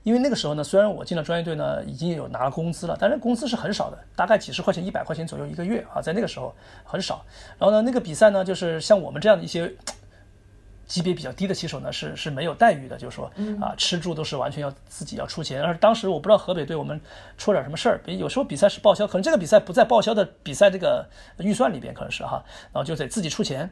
[0.05, 7.25] 因为那个时候呢，虽然我进了专业队呢，已经有拿了工资了，但是工资是很少的，大概几十块钱、一百块钱左右一个月啊，在那个时候很少。
[7.57, 9.73] 然后呢，那个比赛呢，就是像我们这样的一些
[10.85, 13.25] 级别比较低的棋手呢，是是没有待遇的，就是说
[13.59, 15.59] 啊，吃住都是完全要自己要出钱。
[15.59, 17.01] 而当时我不知道河北队我们
[17.35, 21.03] 出了点什么事儿，有时候比赛是报销，可能这个比赛不在报销的比赛这个
[21.39, 23.67] 预算里边，可能是哈，然后就得自己出钱。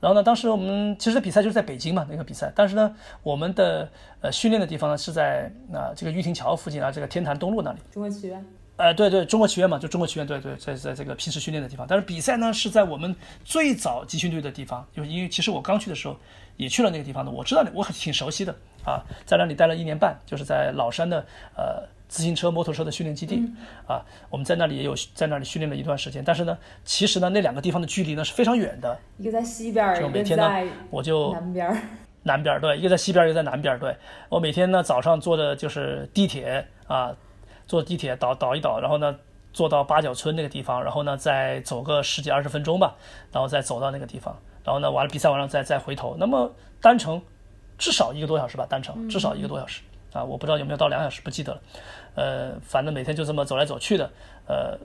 [0.00, 3.86] 然后呢，当时我们其实比赛就是在北京嘛，那个比赛，但是呢，我们的
[4.22, 7.78] 呃训练的地方呢是在啊、这个玉亭桥附近啊，这个天坛东路那里。
[7.92, 8.42] 中国棋院，
[8.76, 11.86] 呃，对对，中国棋院嘛，就中国棋院，对对，在在这个平时训练的地方。
[11.86, 16.16] 但是比赛呢是在我们最早集训队的地方，就是因为其实我刚去的时候
[16.56, 18.54] 也去了那个地方的，我知道我很挺熟悉的
[18.86, 21.18] 啊，在那里待了一年半，就是在老山的
[21.54, 23.42] 呃自行车、摩托车的训练基地
[23.86, 26.22] 啊，我们在那里也有在那里训练了一段时间。
[26.22, 30.50] 但是呢，其实呢那两个地方的距离呢是非常远的，一个在西边，就每天呢
[30.90, 31.82] 我就南边，
[32.24, 33.96] 南边对，一个在西边，一个在南边，对
[34.28, 37.16] 我每天呢早上坐的就是地铁啊。
[37.66, 39.16] 坐地铁倒倒一倒，然后呢，
[39.52, 42.96] 坐到八角村那个地方，然后呢，再走个十几二十分钟吧，
[43.30, 46.16] 然后再走到那个地方，然后呢，完了比赛完了再再回头。
[46.18, 47.22] 那么单程
[47.78, 51.60] 至少一个多小时吧，单程至少一个多小时啊，我不知道有没有到两小时，不记得了。
[52.14, 54.10] 呃，反正每天就这么走来走去的，
[54.46, 54.78] 呃，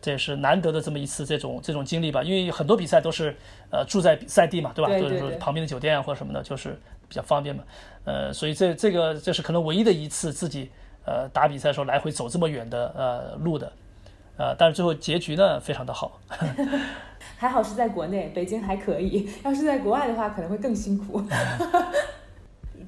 [0.00, 2.22] 这也是难得的这么一次这种这种经历吧。
[2.22, 3.36] 因为很多比赛都是
[3.70, 4.90] 呃住在赛地嘛，对吧？
[4.98, 7.62] 就是说旁边的酒店啊或者什么的，就是比较方便嘛。
[8.04, 10.70] 呃，所以这这个这是可能唯一的一次自己。
[11.04, 13.72] 呃，打比赛的时候来回走这么远的呃路的，
[14.36, 16.20] 呃，但是最后结局呢非常的好，
[17.36, 21.20] 还好是在国内，北京还可以，要是在国外的话可能会更辛苦。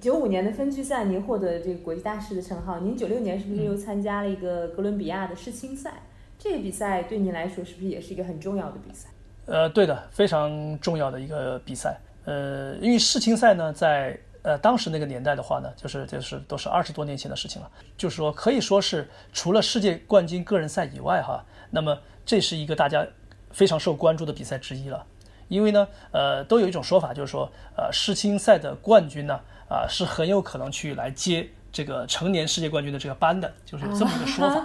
[0.00, 6.02] 九五年的分区赛您获得这个国际大师的称号，您九六年是不是又参加了一个哥伦比亚的世青赛？
[6.38, 9.08] 这个比赛对您来说是不是也是一个很重要的比赛？
[9.46, 11.98] 呃，对的，非常重要的一个比赛。
[12.24, 14.18] 呃，因为世青赛呢在。
[14.44, 17.70] 呃，当时那个年代的话呢，就是就是都是二十多年前的事情了。
[17.96, 23.06] 就是说，可以说是除了世界冠军个人赛以外，哈，那么这是一个大家
[23.52, 25.06] 非常受关注的比赛之一了。
[25.48, 29.40] 因为呢，呃，都有一种说法，就是说，呃，世青赛的冠军呢，
[29.88, 34.60] 是很有可能去来接这个成年世界冠军的这个班的，就是有这么一个说法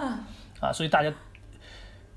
[0.60, 0.72] 啊。
[0.72, 1.12] 所以大家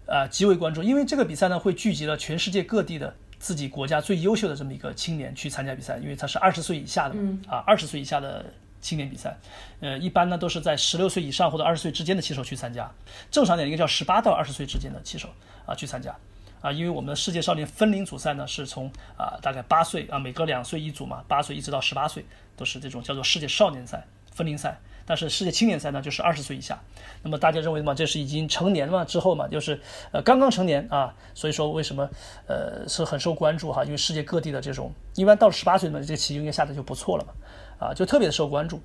[0.06, 3.14] 啊极为关注，因为这个比赛呢会聚集了全世界各地的。
[3.40, 7.16] 自己国家最优秀的这么一个青年去参加比赛，因为他是二十岁以下的
[7.46, 8.46] 啊，二十岁以下的
[8.80, 9.38] 青年比赛，
[9.82, 12.90] 呃，一般呢都是在十六岁以上或者二十岁之间的棋手去参加，
[13.30, 15.28] 正常点应该叫十八到二十岁之间的棋手
[15.66, 16.16] 啊去参加
[16.64, 24.80] 啊，因为我们的世界少年分龄组赛呢是从啊大概八岁啊每隔两岁一组嘛，八岁一直到十八岁都是这种叫做世界少年赛分龄赛。
[25.06, 26.82] 但是世界青年赛呢，就是二十岁以下。
[27.24, 29.78] 那么大家认为嘛，这是已经成年嘛之后嘛，就是
[30.14, 31.14] 呃刚刚成年啊。
[31.34, 32.10] 所以说为什么
[32.48, 33.84] 呃是很受关注哈？
[33.84, 38.82] 因为世界各地的这种，一般到了十八岁嘛，这个棋应该下的就不错了嘛，啊，就特别的受关注。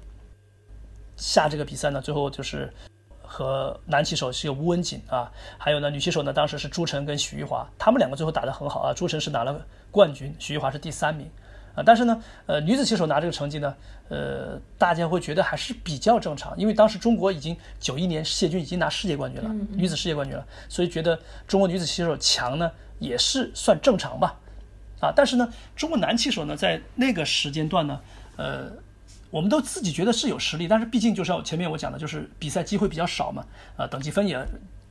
[1.17, 2.73] 下这个比赛呢，最后就是
[3.29, 8.95] 和男棋手是有吴文锦啊，还有呢女棋手呢，当时是朱晨跟许玉华，他们两个最后打得很好啊。
[8.95, 11.31] 朱晨是拿了冠军，许玉华是第三名。
[11.75, 13.73] 啊，但是呢，呃，女子棋手拿这个成绩呢，
[14.09, 24.35] 呃，大家会觉得还是比较正常，因为当时中国已经九一年谢军已经拿世界冠军了，女子世界冠军了，所以觉得中国女子棋手强呢也是算正常吧，
[25.01, 28.01] 啊，但是呢，中国男棋手呢在那个时间段呢，
[28.37, 28.73] 呃，
[29.31, 33.45] 我们都自己觉得是有实力，但是毕竟就是要前面我讲的，就是比赛机会比较少嘛，
[33.77, 34.39] 啊，等级分也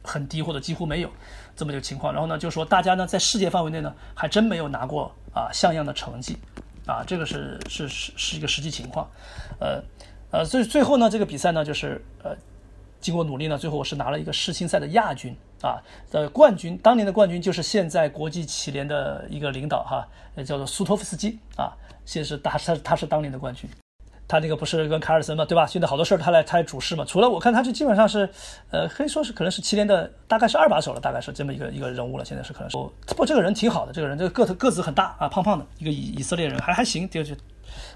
[0.04, 1.12] 很低或者几乎没有
[1.56, 6.38] 这么一个情况，然后呢，就说大家呢在世界范围内呢还真没有拿过啊像样的成绩。
[6.88, 9.06] 啊，这个是是是是一个实际情况，
[9.60, 9.84] 呃
[10.32, 12.34] 呃，最最后呢，这个比赛呢，就是呃，
[13.02, 20.08] 经过努力呢，最后我是拿了一个世青赛的亚军啊，的冠军，当年的冠军就是现在国际棋联的一个领导哈，
[20.46, 23.70] 叫做苏托夫斯基啊，现在是他他他是当年的冠军。
[24.28, 25.66] 他那个不是跟卡尔森嘛，对吧？
[25.66, 27.06] 现在好多事儿他来他来主事嘛。
[27.06, 28.30] 除了我看，他就基本上是，
[28.72, 32.26] 呃，可以说是可能是七连的大概是二把手了，大概是这么一个一个人物了。
[32.26, 32.76] 现在是可能是。
[32.76, 37.10] 不过这个人挺好的，这个人这个个头个子很大啊，胖胖的一个以以色列人，还还行。
[37.10, 37.34] 就就，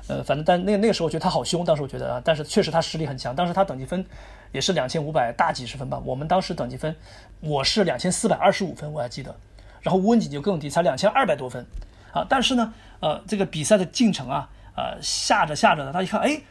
[0.07, 3.35] 呃，反正但那那个时候我觉得他好凶，当时我觉得啊，但是确实他实力很强。
[3.35, 4.05] 当时他等级分
[4.53, 6.01] 也是两千五百大几十分吧。
[6.05, 6.95] 我们当时等级分
[7.41, 9.35] 我是两千四百二十五分，我还记得。
[9.81, 11.65] 然后吴文锦就更低，才两千二百多分
[12.13, 12.25] 啊。
[12.29, 14.49] 但是呢，呃，这个比赛的进程啊。
[14.75, 16.41] 呃，吓着吓着的，他一看，哎，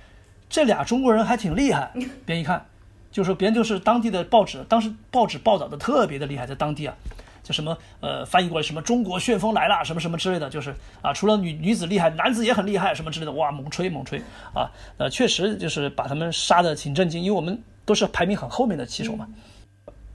[0.48, 1.90] 这俩中国人还挺厉害。
[2.26, 2.64] 别人一看，
[3.11, 6.94] 就说别人就是当地的报纸，当时报纸报道的特别的厉害，在当地啊，
[7.42, 14.20] 就什么呃翻译过来什么中国旋风来了，什么什么之类的，就是啊，除了女女子厉害，男子也很厉害，什么之类的，哇，猛吹猛吹
[14.54, 19.26] 啊，呃，确实就是把他们杀的挺震惊，因为我们都是排名很后面的棋手嘛。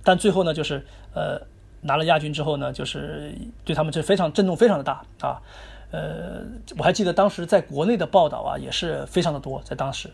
[0.03, 1.41] 但最后呢，就是呃
[1.81, 5.41] 拿了亚军之后呢，就是对他们这非常震动非常的大啊。
[5.95, 6.41] 呃，
[6.77, 9.61] 我还记得当时在国内的报道啊，也是非常的多。
[9.63, 10.09] 在当时，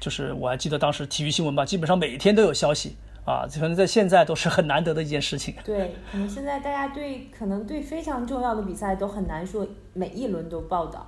[0.00, 2.96] 就是我还记得当时体育新闻吧，基本上每天都有消息
[3.26, 5.54] 啊，可能在现在都是很难得的一件事情。
[5.62, 11.06] 对，可能现在大家对可能对非常重要的比赛都很难说每一轮都报道。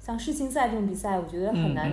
[0.00, 1.92] 像世青赛这种比赛，我觉得很难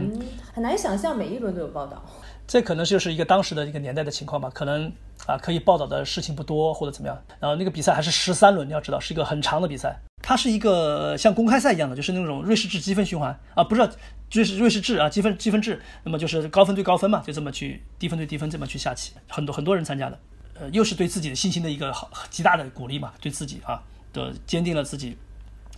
[0.54, 2.02] 很难想象每一轮都有报道。
[2.48, 4.92] 这可能就是一个当时的一个年代的情况吧，可能
[5.26, 7.22] 啊可以报道的事情不多或者怎么样。
[7.40, 9.98] 然后那个比赛还是十三轮，你要知道是一个很长的比赛。
[10.22, 13.90] 它是一个像公开赛一样的，就是那种瑞士制积分循环啊，不是
[14.32, 15.82] 瑞士瑞士制啊，积分积分制。
[16.04, 20.20] 那么就是高分对高分嘛，就这么去低分对低分这么去下棋，很多很多人参加的。
[20.60, 25.16] 呃，又是对自己的信心的一个好极大的鼓励嘛，对自己啊的坚定了自己，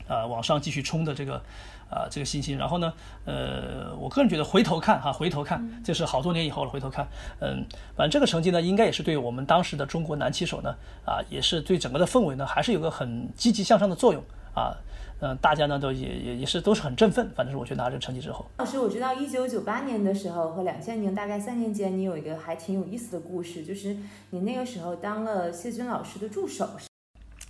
[0.07, 1.43] 呃，往上继续冲的这个
[1.89, 2.57] 啊这个信心。
[2.57, 2.93] 然后呢，
[3.25, 7.07] 呃，我个人觉得回头看哈，回头看，这是好多年以后了，回头看，
[7.39, 10.75] 嗯，反正这个成绩呢，应该也是对我们当时的中国男棋手呢，
[11.05, 14.23] 啊，也是对整个的氛围呢，还是有个很积极向上的作用
[14.53, 14.75] 啊。
[15.21, 18.45] 嗯，大家呢都也也也是都是很振奋，反正是我觉得拿这个成绩之后。
[18.57, 23.97] 老师，我知道一九九八年的时候和两千年大概三年间，你有一个还挺有意思的故事，就是
[24.29, 26.69] 你那个时候当了谢军老师的助手。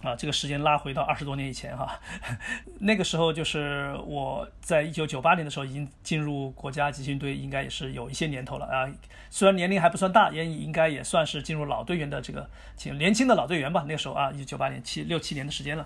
[0.01, 1.99] 啊，这个时间拉回到二十多年以前哈，
[2.79, 8.89] 那个时候就是我在一九九八年的时候已经进入国家集训队，应该也是有一些年头了啊。
[9.29, 12.49] 虽然年龄还不算大，也应该也算是进入老队员的这个
[12.97, 13.83] 年轻的老队员吧。
[13.85, 15.85] 那个时候啊，一九九八年七六七年的时间了。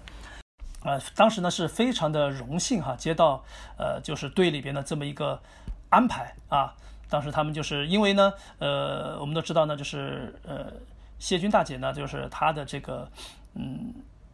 [0.84, 3.43] 啊，当时呢是非常的荣幸哈，接到
[3.78, 5.41] 呃就是队里边的这么一个
[5.89, 6.76] 安排啊。
[7.10, 10.71] 当时他们就是因为呢，呃，我们都知道呢，就是呃
[11.19, 13.10] 谢军大姐呢，就是她的这个
[13.55, 13.93] 嗯，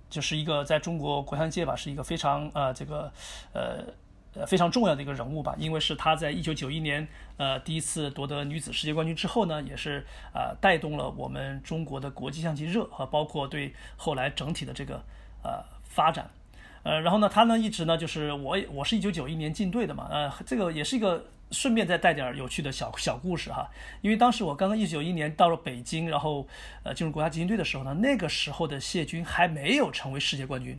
[0.10, 3.12] 就是一个在中国国象界吧，是一个非常呃这个
[3.54, 3.84] 呃
[4.34, 5.56] 呃非常重要的一个人物吧。
[5.58, 15.04] 因为是她在一九九一年呃第一次夺得女子世界冠军之后呢，也是啊带动了我们中国的国际象棋热和包括对后来整体的这个
[15.44, 16.30] 呃发展。
[16.82, 23.70] 呃，然后呢，他呢一直呢就是我，我是一九九一年进队的嘛，呃，这个也是一个顺便再带点有趣的小小故事哈，
[24.02, 26.48] 因为当时我刚刚一九九一年到了北京，然后
[26.84, 30.78] 呃进入国家集训队的时候呢，那个时候的谢军还没有成为世界冠军，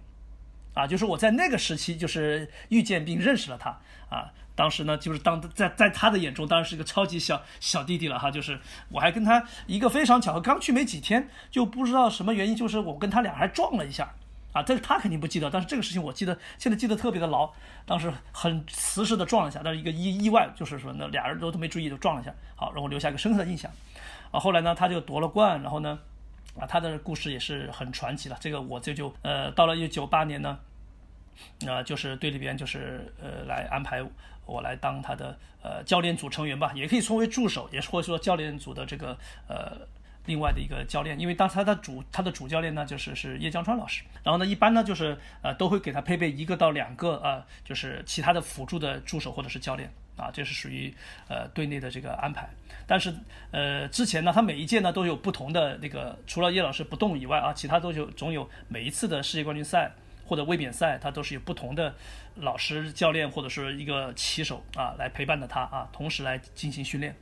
[0.74, 3.80] 啊，就是我在那个时期就是遇见并认识了他。
[4.10, 14.14] 啊，当时呢就是当在在他的眼中当然是一个超级小小弟弟了哈，就是我还跟他一个非常巧合，刚去没几天就不知道什么原因，就是我跟他俩还撞了一下。
[14.52, 17.48] 啊，这个他肯定不记得，但是这个事情我记得，现在记得特别的牢。
[17.86, 23.70] 当时很瓷实的撞了一下，但是一个意意外，就是说那俩人都都没注意就撞了一下，好，让我留下一个深刻的印象。
[24.32, 25.98] 啊，后来呢，他就夺了冠，然后呢，
[26.58, 28.36] 啊，他的故事也是很传奇了。
[28.40, 30.58] 这个我这就呃，到了一九九八年呢，
[31.68, 34.04] 啊，就是队里边就是呃来安排
[34.46, 39.78] 我来当他的呃教练组成员吧，也可以称为助手，也是或者说教练组的这个呃。
[40.30, 44.04] 另外的一个教练，因为当他的主他的主教练呢，就是是叶江川老师。
[44.22, 50.94] 然后呢，一般呢就是呃都会给他配备一个到两个啊，就是其他的辅助的助手或者是教练啊，这是属于
[51.26, 52.48] 呃队内的这个安排。
[52.86, 53.12] 但是
[53.50, 59.90] 呃之前呢，他每一届呢都有不同的那个，除了叶老师不动以外啊，其他都有总有每一次的世界冠军赛
[60.28, 61.92] 或者卫冕赛，他都是有不同的
[62.36, 67.16] 老师教练或者是一个骑手啊来陪伴着他啊，同时来进行训练。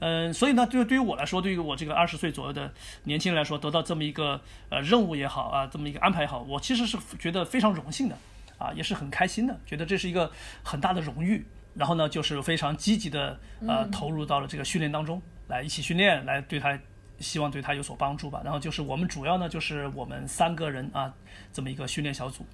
[0.00, 2.72] 嗯，所以呢，对对于我来说，对于我这个二十岁左右的
[3.04, 8.16] 年轻人来说，得到这么一个呃任务也好啊，这么一个安排也好，我其实是觉得非常荣幸的，
[8.58, 10.30] 啊，也是很开心的，觉得这是一个
[10.62, 11.46] 很大的荣誉。
[11.74, 16.78] 然后呢，就是非常积极的呃投入到了这个训练当中来，一起训练，来对他
[17.18, 18.40] 希望对他有所帮助吧。
[18.44, 21.12] 然后就是我们主要呢，就是我们三个人啊，
[21.52, 22.46] 这么一个训练小组，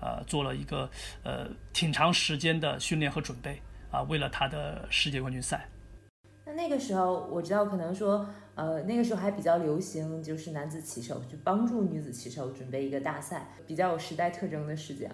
[0.00, 0.90] 呃，做了一个
[1.22, 5.68] 呃挺长时间的训练和准备啊，为了他的世界冠军赛。
[6.46, 15.10] 那那个时候，我知道可能说，呃，那个时候还比较流行，就是男子棋手去帮助女子棋手准备一个大赛，比较有时代特征的事件。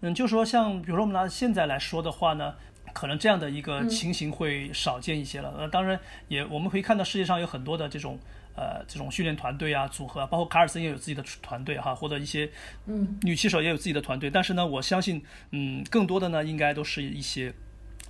[0.00, 2.54] 嗯，就说像比如说我们拿现在来说的话呢，
[2.94, 5.54] 可能这样的一个情形会少见一些了。
[5.58, 8.18] 呃，当然也我们可以看到世界上有很多的这种
[8.56, 12.50] 呃这种训练团队啊组合，包括卡尔森也有自己的团队哈，或者一些
[12.86, 14.30] 嗯女棋手也有自己的团队。
[14.30, 17.52] 但是呢，我相信嗯更多的呢应该都是一些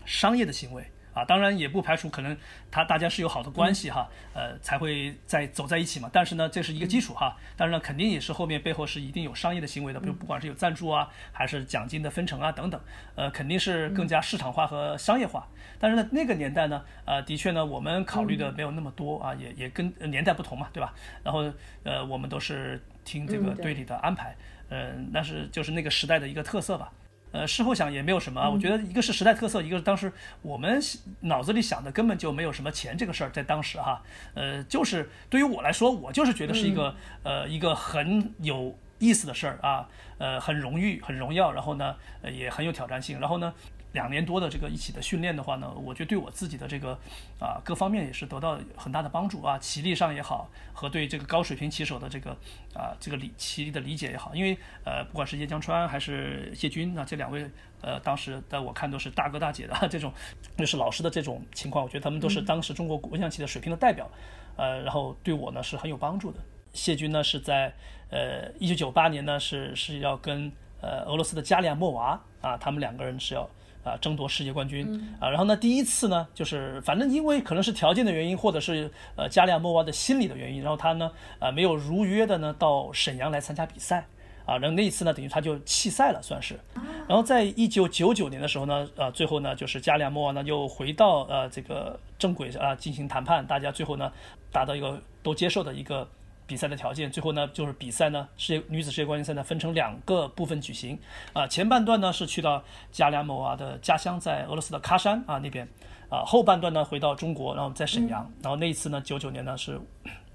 [0.04, 0.84] 商业的行为。
[1.14, 2.37] 啊，当然也不排除可能
[2.70, 6.11] 他大家是有好的关系哈，呃，才会在走在一起嘛。
[6.12, 7.37] 但是呢，这是一个基础哈。
[7.57, 12.81] 但是呢，肯定也是后面背后是一定有商业的行为的，比如不管是有赞助啊，还是奖金的分成啊等等，
[13.14, 15.46] 呃，肯定是更加市场化和商业化。
[15.79, 20.92] 但是呢，那个年代呢，呃，的确呢，我们考虑的没有那么多啊，也也跟年代不同嘛，对吧？
[21.22, 21.53] 然后
[21.85, 24.35] 呃，我们都是听这个队里的安排，
[24.68, 26.90] 嗯，那是就是那个时代的一个特色吧。
[27.35, 30.81] 呃，事后想也没有什么啊，我觉得一个是时代特色，一个是当时我们
[31.23, 34.01] 脑子里想的根本就没有什么钱这个事儿，在当时哈，
[34.35, 36.94] 呃，就是对于我来说，我就是觉得是一个
[37.25, 43.53] 呃一个很有意思的事儿啊，呃，很荣誉、很荣耀，然后呢，呃，也很有挑战性，然后呢。
[43.94, 46.98] 两年多的这个一起的训练的话呢，我觉得对我自己的这个
[47.40, 52.33] 啊各方面也是得到很大的帮助啊，棋力上也好，和对这个高水平棋手的这个
[52.74, 57.48] 啊这个理棋力的理解也好，因为呃不管是叶江川还是谢军啊这两位
[57.83, 60.12] 呃当时在我看都是大哥大姐的 这种，
[60.59, 64.11] 就是老师的这种情况，我觉得他们都是当时中国国象棋的水平的代表，
[64.57, 66.40] 呃然后对我呢是很有帮助的。
[66.72, 67.72] 谢军呢是在
[68.11, 73.48] 呃一九九八年呢是是要跟呃俄罗斯的加里亚莫娃啊他们两个人是要。
[73.85, 75.29] 啊争夺世界冠军啊。
[75.29, 84.07] 然后呢，第一次呢，就是反正因为可能是条件的原因，或者是呃加利亚莫娃的心理的原因，然后他呢啊没有如约的呢到沈阳来参加比赛
[84.47, 84.59] 啊。
[84.59, 86.59] 然后那一次呢，等于他就弃赛了，算是。
[87.07, 94.11] 然后在一九九九年的时候呢，呃，最后呢就是加利亚莫娃呢又回到呃这个正轨啊进行谈判，大家最后呢
[94.51, 96.09] 达到一个都接受的一个。
[96.46, 100.98] 比赛的条件，最后呢，就是比赛呢，世界女子世界冠军赛呢，分成两个部分举行。
[101.33, 105.66] 啊，前半段呢是去到加里亚莫娃的家乡，在俄罗斯的喀山啊那边，
[106.09, 108.30] 啊，后半段呢回到中国，然后在沈阳。
[108.42, 109.80] 然后那一次呢，九九年呢是，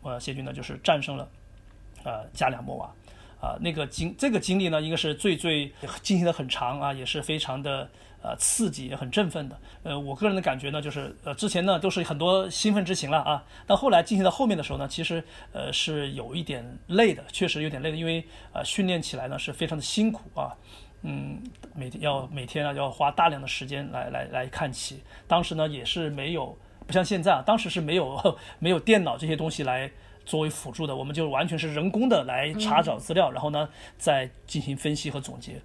[0.02, 1.30] 呃，谢军呢就是战胜了，
[2.04, 2.90] 呃，加里亚莫娃。
[3.40, 7.90] 啊，那个经这个经历呢，应该是最最进行的很长啊，也是非常的。
[8.22, 9.58] 呃，刺激也很振奋的。
[9.84, 20.54] 呃，我个人的感觉呢，就是呃，之前呢都是很多兴奋之情了啊，但后来进行到后面的时候呢，其实呃是有一点累的，确实有点累的，因为呃训练起来呢是非常的辛苦啊，
[21.04, 21.42] 嗯，
[21.74, 25.02] 每天要每天啊要花大量的时间来来来看棋。
[25.28, 29.90] 当时呢也是没有，不像现在啊，当时是没有 没有电脑这些东西来
[30.26, 35.62] 作为辅助的，我们就完全是人工的来查找资料，然后呢再进行分析和总结。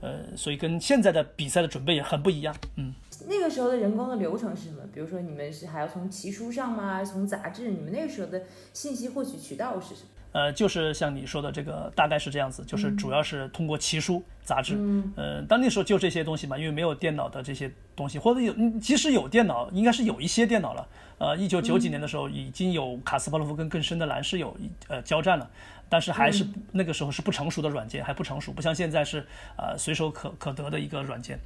[0.00, 2.54] 呃，所以跟现在的比赛的准备也很不一样。
[2.76, 2.94] 嗯，
[3.28, 4.82] 那个时候的人工的流程是什么？
[4.92, 7.04] 比如说你们是还要从奇书上吗？
[7.04, 7.70] 从杂志？
[7.70, 10.08] 你们那个时候的信息获取渠道是什么？
[10.30, 14.74] 呃，就是像你说的这个，大概是这样子，就是主要是通过奇书杂志。
[14.76, 20.86] 嗯，呃，但那时候就这些东西嘛，因为没有电脑的这些东西，或者有，即使有电脑，应该是有一些电脑了。
[21.18, 24.54] 呃，一九九几年的时候，已经有卡斯帕洛夫跟更深的蓝是有
[24.86, 25.50] 呃交战了。
[25.88, 31.38] 但是还是那个时候是不成熟的软件，还不成熟，不像现在是呃随手可可得的一个软件。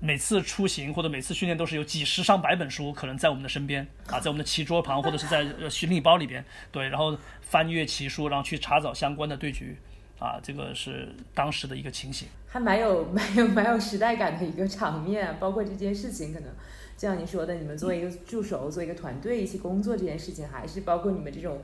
[0.00, 9.78] 每次出行或者每次训练都是有几十上百本书可能在我们的身边啊，在我们的棋桌旁或者是在行李包里边，对，然后翻阅棋书，然后去查找相关的对局
[10.18, 15.34] 啊，这个是当时的一个情形，还蛮有 蛮有蛮有时代感的一个场面。
[15.38, 16.50] 包括这件事情，可能
[16.98, 21.62] 就像你说的，你们作为一个助手，做一个团队一起工作这件事情，还是包括你们这种。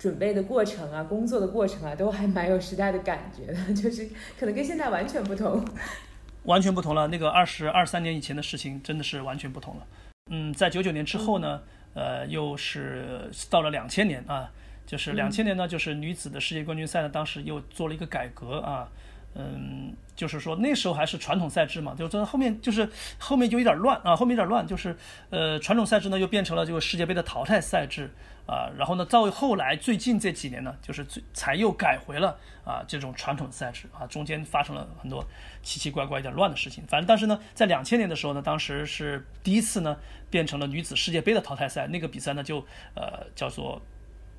[0.00, 4.08] 准备的过程啊，工作的过程啊，都还蛮有时代的感觉的， 就是
[4.38, 5.62] 可能跟现在完全不同，
[6.44, 7.06] 完全不同了。
[7.08, 9.86] 那个二十二三年以前的事情真的是完全不同了。
[10.30, 11.60] 嗯，在九九年之后呢，
[11.92, 14.50] 呃，又是到了两千年啊，
[14.86, 18.88] 就是两千年呢，就是女子的世界冠军赛呢，当时又做了一个改革啊。
[19.32, 24.96] 嗯，就是说那时候还是传统赛制嘛，就是后面就是后面就有点乱啊，后面有点乱，就是
[25.30, 28.10] 呃传统赛制呢又变成了这个世界杯的淘汰赛制
[28.50, 35.24] 啊，然后呢到后来最近这几年呢，就是最才又改回了啊这种传统赛制啊，中间发生了很多
[35.62, 39.96] 奇奇怪怪有点乱的事情，反正但是呢在两千年的时候呢，当时是第一次呢
[40.28, 42.58] 变成了女子世界杯的淘汰赛，那个比赛呢就
[42.96, 43.80] 呃叫做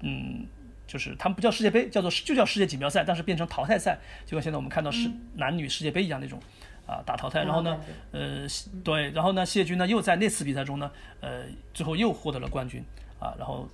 [0.02, 0.46] 嗯。
[0.88, 6.38] 就是他们不叫世界杯，叫做就叫世界锦标赛，但是变成淘汰赛，就跟现在我们看到是男女世界杯一样那种，
[6.86, 7.44] 啊打淘汰。
[7.46, 7.80] 然后呢，
[8.12, 8.46] 呃，
[8.84, 11.44] 对，然后呢，谢军呢又在那次比赛中呢，呃，
[11.74, 12.84] 最后又获得了冠军，
[13.22, 13.70] 啊，然后。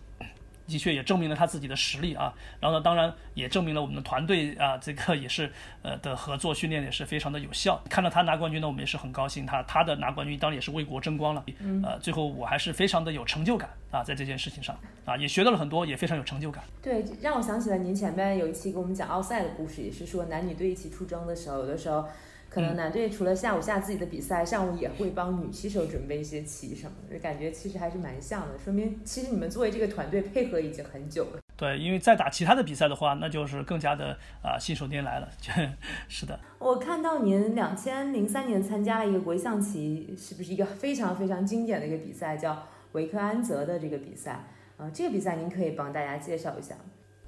[0.68, 5.52] 的确也证明了他自己的实力啊，然后呢，当然也证明了我们的团队啊，这个也是
[5.82, 7.82] 呃的合作训练也是非常的有效。
[7.90, 9.46] 看到他拿冠军呢，我们也是很高兴。
[9.46, 11.44] 他他的拿冠军当然也是为国争光了。
[11.84, 16.64] 呃，最后我还是非常的有成就感啊，在这件事情上啊，也学到了很多，也非常有成就感。
[16.82, 22.06] 对，让我想起了您前面有一期给我们讲奥赛的故事，也是说男女队一起出征的时候，有的时候。
[22.50, 28.58] 可能男队除了下午下自己的比赛，上午也会帮女棋手准备一些棋什么的，感觉其实还是蛮像的。
[28.58, 31.40] 说明其实你们作为这个团队配合已经很久了。
[31.56, 35.30] 对，因为再打其他的比赛的话，那就是更加的啊信手拈来了。
[36.08, 36.40] 是的。
[36.60, 44.48] 我看到您两千零三年参加了一个国际象棋，是不是一个非常非常经典的一个比赛，叫维克安泽的这个比赛？
[44.78, 46.76] 啊，这个比赛您可以帮大家介绍一下。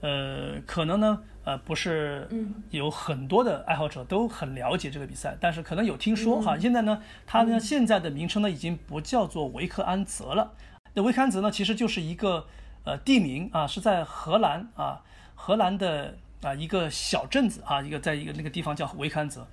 [0.01, 2.25] 呃，可能呢，呃，不是
[2.69, 6.57] 有很多的爱好者都很了解这个比赛，但是可能有听说哈。
[6.57, 10.53] 现在呢，它呢现在的名称呢已经不叫做维克安泽了。
[10.93, 12.47] 那维克安泽呢其实就是一个
[12.85, 15.01] 呃地名啊，是在荷兰啊，
[15.35, 19.45] 荷兰的啊一个小镇子啊，一个在一个那个地方叫维克安泽。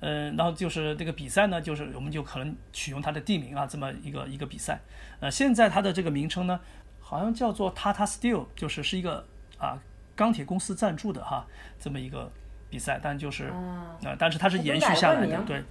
[0.00, 4.80] 嗯，然后就是这个比赛呢，就是我们就可能取用它的地名啊，这么一个一个比赛。
[5.20, 6.58] 呃，现在它的这个名称呢，
[7.00, 9.26] 好像叫做 Tata Steel，就是是一个
[9.58, 9.78] 啊。
[10.20, 11.46] 钢铁公司赞助的哈，
[11.78, 12.30] 这么一个
[12.68, 15.64] 比赛，但就是啊，但是它是延续下来的，对，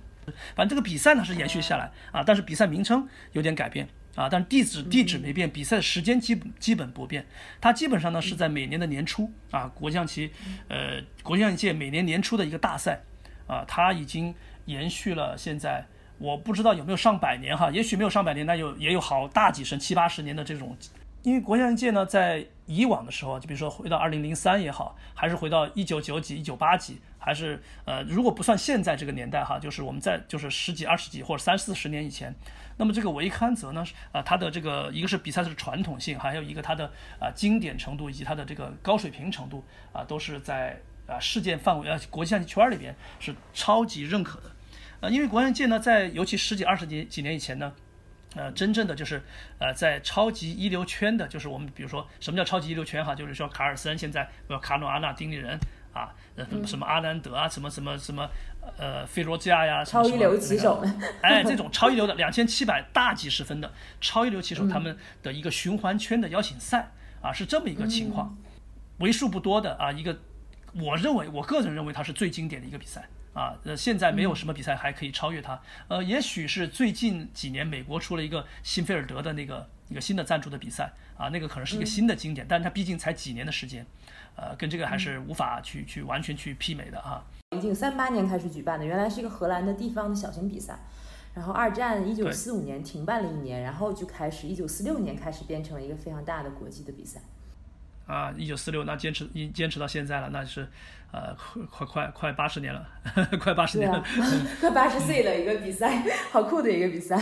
[0.55, 7.23] 反正这个比赛呢是延续下来啊，但是比赛名称有点改变啊，但是地址地址没变，比赛的时间基本基本不变，
[7.61, 10.31] 它基本上呢是在每年的年初啊，国象棋
[10.67, 12.99] 呃国际象棋界每年年初的一个大赛
[13.45, 14.33] 啊，它已经
[14.65, 15.85] 延续了现在
[16.17, 20.75] 我不知道有没有上百年哈，也许没有上百年，但有也有好大几十七八十年的这种，
[21.21, 22.43] 因为国际象棋界呢在。
[22.69, 32.31] 以往的时候，就比如说回到二零零三也好，还是回到一九九几、一九八几，还是呃，如果不算现在这个年代哈，就是我们在就是十几、二十几或者三四十年以前，
[32.77, 36.85] 那么这个维康泽呢，啊，它的这个一个是比赛的传统性，还有一个它的
[37.19, 44.51] 啊经典程度以及它的这个高水平程度啊，都是在啊世界范围啊国际象棋圈里边是超级认可的。
[44.99, 47.73] 呃，因为国际象界呢，在尤其十几、二十几几年以前呢。
[48.35, 49.21] 呃，真正的就是，
[49.57, 53.15] 呃，在超级一流圈的，就是我们比如说，什么叫超级一流圈哈？
[53.15, 55.57] 就是说卡尔森现在，呃，卡努阿纳丁立人
[55.93, 58.29] 啊，呃，什么阿南德啊，什么什么什么，
[58.77, 60.85] 呃，费罗加呀，超一流棋手，
[61.23, 66.91] 哎，这种超一流的两千七百大几十分的超一流棋手，他们的一个循环圈的邀请赛
[67.23, 68.37] 啊，是这么一个情况，
[68.99, 70.15] 为数不多的啊，一个，
[70.75, 73.09] 我认为，我个人认为它是最经典的一个比赛。
[73.33, 75.61] 啊，呃，现在没有什么比赛还可以超越它。
[75.87, 83.85] 呃，也许是最近几年美国出了一个新菲尔德的那个一个新的赞助的比赛啊，那个可能是一个新的经典，但是它毕竟才几年的时间，
[84.35, 87.23] 呃，跟这个还是无法去去完全去媲美的啊。
[87.55, 90.79] 已经三八年开始举办的，原来是一个荷兰的地方的小型比赛，
[91.33, 97.21] 然后二战一九四五年停办了一年，然后就开始一九四六年开始变成了一个非常大的国际的比赛。
[98.05, 100.67] 啊，一九四六，那坚持一坚持到现在了，那是，
[101.11, 102.87] 呃，快快快快八十年了，
[103.39, 104.03] 快八十年了，
[104.61, 107.17] 快八十岁了一个比赛， 好酷的一个比赛。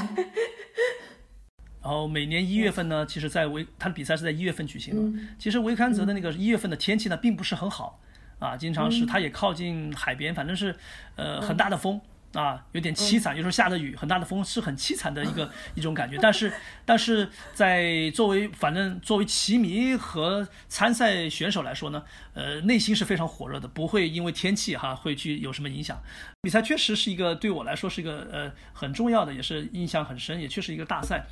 [1.81, 5.19] 然后每年一月份呢，其实在维他的比赛是在一月份举行的。
[5.39, 8.01] 其实维堪泽的那个一月份的天气呢，并不是很好，
[8.39, 10.75] 啊，经常是它也靠近海边，反正是，
[11.15, 12.01] 呃，很大的风。
[12.33, 16.17] 啊，有点凄惨，有时候下着雨，很大的风，是很凄惨的一个 一种感觉。
[16.21, 16.51] 但是，
[16.85, 22.03] 但是在作为反正作为棋迷和参赛选手来说呢，
[22.33, 26.01] 呃，内心是非常火热的，不会因为天气哈会去有什么影响。
[26.41, 31.25] 比赛确实是一个对我来说是一个呃很重要的，也是印象很深，也确实一个大赛。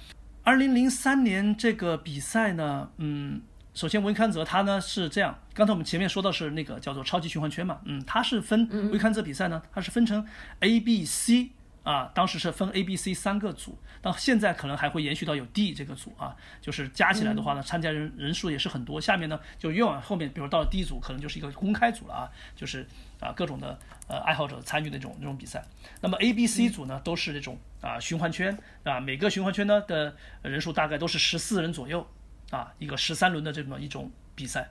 [0.43, 3.41] 二零零三年这个比赛呢，嗯。
[3.76, 10.26] 首先，维康泽他呢是这样，刚才我们前面说到是那个叫做超级循环圈嘛，嗯，它是分维康泽比赛呢，它是分成
[10.61, 11.49] A、B、C
[11.84, 18.99] 啊，当时是分 A、B、C 三个组，到现在可能还会延续到有 D 这个组啊，就是加起来的话呢，参加人人数也是很多。
[19.01, 22.88] 下面呢就越往后面，比如到了 D 组，可能就是一个公开组了啊，就是
[23.19, 25.61] 啊各种的呃爱好者参与那种那种比赛。
[25.99, 32.07] 那么 A、B、C 组呢都是这种啊循环圈啊，每个循环圈呢的人数大概都是十四人左右。
[32.52, 34.70] 啊，一个十三轮的这么一种比赛，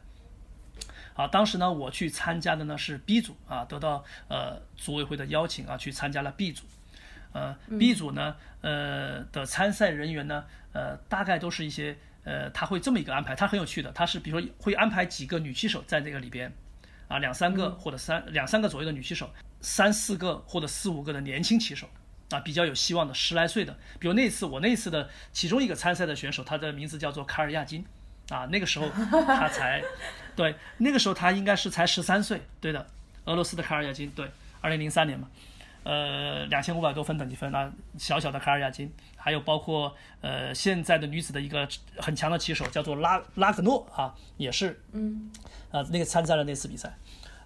[1.14, 6.64] 啊，当时呢，我去参加的呢是 B 组啊，得到呃组委会的邀请啊，去参加了 B 组，
[7.33, 16.53] 呃，B 组呢，呃的参赛人员呢，呃，大概都是一些呃，他会这么一个安排，他很有趣的，他是比如说会安排几个女棋手在这个里边，
[17.09, 19.29] 啊，两三个或者三两三个左右的女棋手，
[19.61, 21.89] 三四个或者四五个的年轻棋手。
[22.31, 27.85] 啊，比较有希望的十来岁的，比如那次我那次的其中一个参赛的选手，他的名字叫做卡尔亚金，
[28.31, 29.83] 啊，那个时候他才，
[30.35, 32.87] 对，那个时候他应该是才十三岁，对的，
[33.27, 35.29] 俄罗斯的卡尔亚金，对，二零零三年嘛，
[35.85, 41.68] 呃，两千五百多分等级分啊，小小的卡尔亚金，还有包括呃现在的女子的一个
[41.99, 45.31] 很强的棋手叫做拉拉格诺啊，也是，嗯，
[45.70, 46.97] 啊，那个参赛了那次比赛。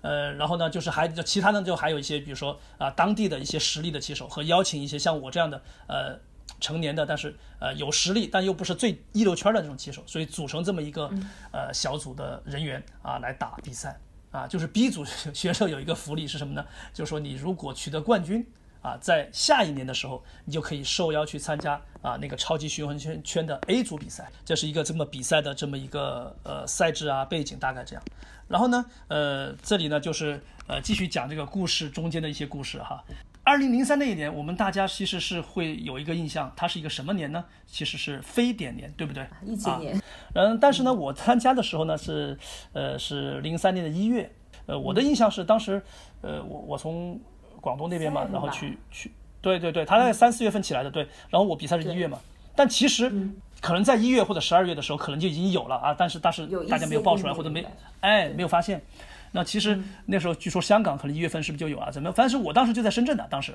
[0.01, 6.19] 呃，然后呢，就是还就其他呢，就还有一些，比如说啊，当地的一些实力的棋手和邀请一些像我这样的呃
[6.61, 11.11] 成年的，但是呃有实力但又不是最一流圈的这种棋手，所以组成这么一个
[11.53, 13.99] 呃小组的人员啊来打比赛
[14.31, 16.65] 啊，就是 B 组选手 有一个福利是什么呢？
[16.93, 18.47] 就是说你如果取得冠军
[18.81, 28.03] 啊，在下一年的时候，你就可以受邀去参加啊那个超级循环圈圈的 A 组比赛，这是一个这么比赛的这么一个呃赛制啊背景大概这样。
[28.49, 33.05] 然后呢，呃，这里呢就是呃继续讲这个故事中间的一些故事哈。
[33.45, 37.45] 二零零三那一年，我们大家其实是会有一个印象，它是一个什么年呢？
[37.67, 39.27] 其实是非典年，对不对？
[39.43, 39.99] 疫情年。
[40.35, 42.39] 嗯，但是呢，我参加的时候呢是
[42.73, 44.31] 呃是零三年的一月，
[44.67, 45.83] 呃，我的印象是当时
[46.21, 47.19] 呃我我从
[47.61, 52.19] 广东那边嘛，然后去去，对对对，他在三四月份起来的，对，然后我比赛是一月嘛，
[52.57, 53.13] 但其实。
[53.61, 57.65] 可能在一月或者十二月的时候，可能就已经有了啊，但是但是大家没有爆出来或者没
[58.01, 58.83] 哎没有发现。
[59.31, 61.91] 那其实那时候据说香港可能一月份是不是就有啊？
[61.91, 62.11] 怎么？
[62.13, 63.53] 反正我当时就在深圳的，当时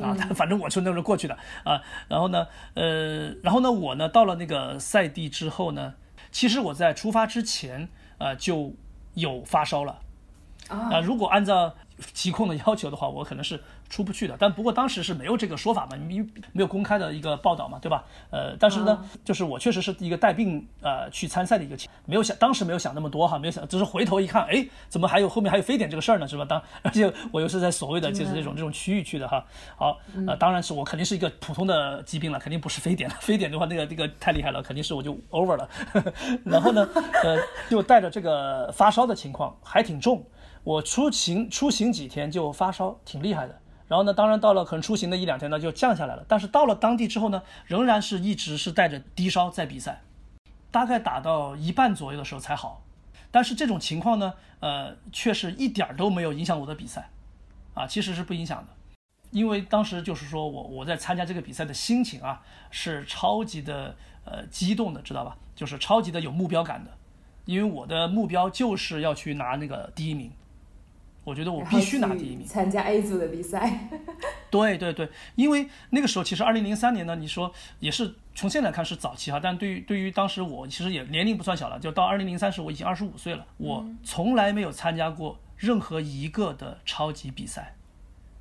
[0.00, 1.82] 啊， 反正我就那时候过去的啊。
[2.08, 5.92] 然后呢，呃，然后呢，我呢到了那个赛地之后呢，
[6.32, 7.86] 其实我在出发之前
[8.18, 8.72] 呃就
[9.14, 9.98] 有发烧了
[10.68, 11.00] 啊。
[11.00, 11.74] 如果按照
[12.14, 14.36] 疾控的要求的话，我可能是出不去的。
[14.38, 16.20] 但不过当时是没有这个说法嘛，你
[16.52, 18.04] 没有公开的一个报道嘛，对吧？
[18.30, 26.44] 呃，但是呢，就是我确实是一个带病呃去参赛的一个情，没有想当时没有想那么多哈，没有想，只是回头一看，哎，怎么还有后面还有非典这个事儿呢，是吧？
[26.44, 29.44] 当 而且我又是在所谓的就是这种这种区域去的哈。
[29.76, 33.16] 好，呃，当然是我肯定是一个普通的疾病了，肯定不是非典了。
[33.20, 35.68] 非典的话，那个那个太厉害了，肯定是我就 over 了。
[36.44, 36.88] 然后呢，
[37.22, 37.38] 呃，
[37.70, 40.24] 就带着这个发烧的情况还挺重。
[40.62, 43.54] 我出行出行几天就发烧，挺厉害的。
[43.86, 46.24] 然后呢，当然到了可能出行的一两天呢，就降下来了。
[46.26, 50.00] 但是到了当地之后呢，仍然是一直是带着低烧在比赛，
[50.70, 52.82] 大概打到一半左右的时候才好。
[53.30, 57.10] 但是这种情况呢，呃，却是一点都没有影响我的比赛，
[57.74, 58.68] 啊，其实是不影响的。
[59.30, 65.36] 因为当时就是说我我在参加这个比赛的心情啊，是超级的呃激动的，知道吧？
[65.54, 66.90] 就是超级的有目标感的，
[67.44, 70.30] 因为我的目标就是要去拿那个第一名。
[71.24, 72.46] 我觉得我必须拿第一名。
[72.46, 73.88] 参加 A 组的比赛。
[74.50, 87.74] 对对对，因为那个时候其实二零零三年呢，你说也是从现在看是早期哈，但对于对于当时我其实也年龄不算小了，就到二零零三时我已经二十五岁了，我从来没有参加过任何一个的超级比赛。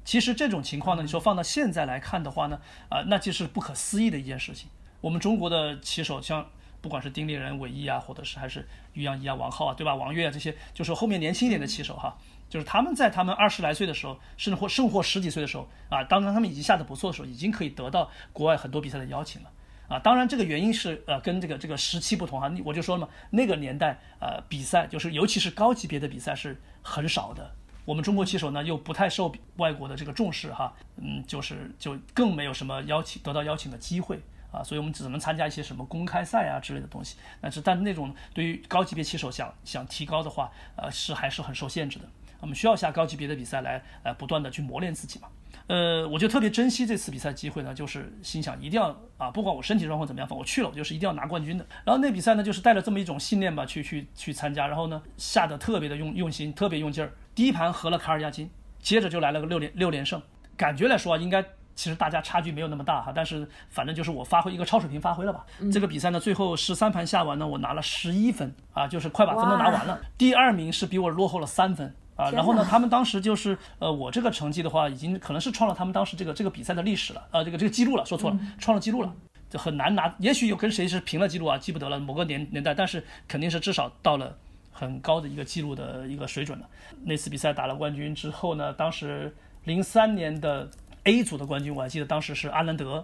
[0.06, 2.60] 其实这种情况呢，你说放到现在来看的话呢，
[2.90, 4.70] 啊，那就是不可思议的一件事情。
[5.00, 6.46] 我们中国的棋手像
[6.82, 9.96] 不管是丁立人、韦毅啊，或者是还是于洋一啊、王浩啊，对吧？
[9.96, 12.18] 王悦啊这些，就是后面年轻一点的棋手哈。
[12.50, 19.50] 就是他们在他们二十来岁的时候，甚至或甚或十几岁的时候啊，当然他们已经下的不错的时候，已经可以得到国外很多比赛的邀请了
[19.88, 20.00] 啊。
[20.00, 27.56] 当然这个原因是呃跟这个这个时期不同哈，我就说了嘛，那个年代呃比赛就是尤其是高级别的比赛是很少的。
[27.86, 34.22] 我们中国棋手呢又不太受外国的这个重视哈，嗯，就是就更没有什么邀请得到邀请的机会
[34.54, 37.18] 啊，所以我们只能参加一些什么公开赛啊之类的东西。
[37.42, 42.06] 但是但那种对于高级别棋手想想提高的话，呃是还是很受限制的。
[42.44, 45.30] 我们需要下高级别的比赛来，呃，不断的去磨练自己嘛。
[45.68, 51.66] 呃，我就特别珍惜这次比赛机会呢，就是心想一定要啊，不管我身体状况怎么样，反正我去了，我就是一定要拿冠军的。
[51.86, 54.68] 然后那比赛呢，就是带着这么一种信念吧，去去去参加。
[54.68, 57.14] 然后呢，下的特别的用用心，特别用劲儿。
[57.34, 60.22] 第一盘和了卡尔加金，接着就来了个六连六连胜。
[60.58, 61.42] 感觉来说啊，应该
[61.76, 65.46] 其实大家差距没有那么大哈，但是反正就是我发挥一个超水平发挥了吧。
[65.72, 70.02] 这个比赛呢，最后十三盘下完呢，我拿了十一分啊，就是快把分都拿完了。
[70.18, 71.96] 第二名是比我落后了三分。
[72.16, 79.12] 啊，然后呢，他们当时就是，呃，我这个成绩的话，已经可能是创了他们当时这个这个比赛的历史了，呃，这个这个记录了，说错了，创了记录了，
[79.50, 84.38] 就很难拿，也许有跟谁是平了记录啊，记不得了，某个年年代，但是肯定是至少到了
[84.72, 86.70] 很高的一个记录的一个水准了。
[87.04, 90.70] 那次比赛打了冠军之后呢，当时零三年的
[91.06, 93.04] A 组的冠军，我还记得当时是阿兰德，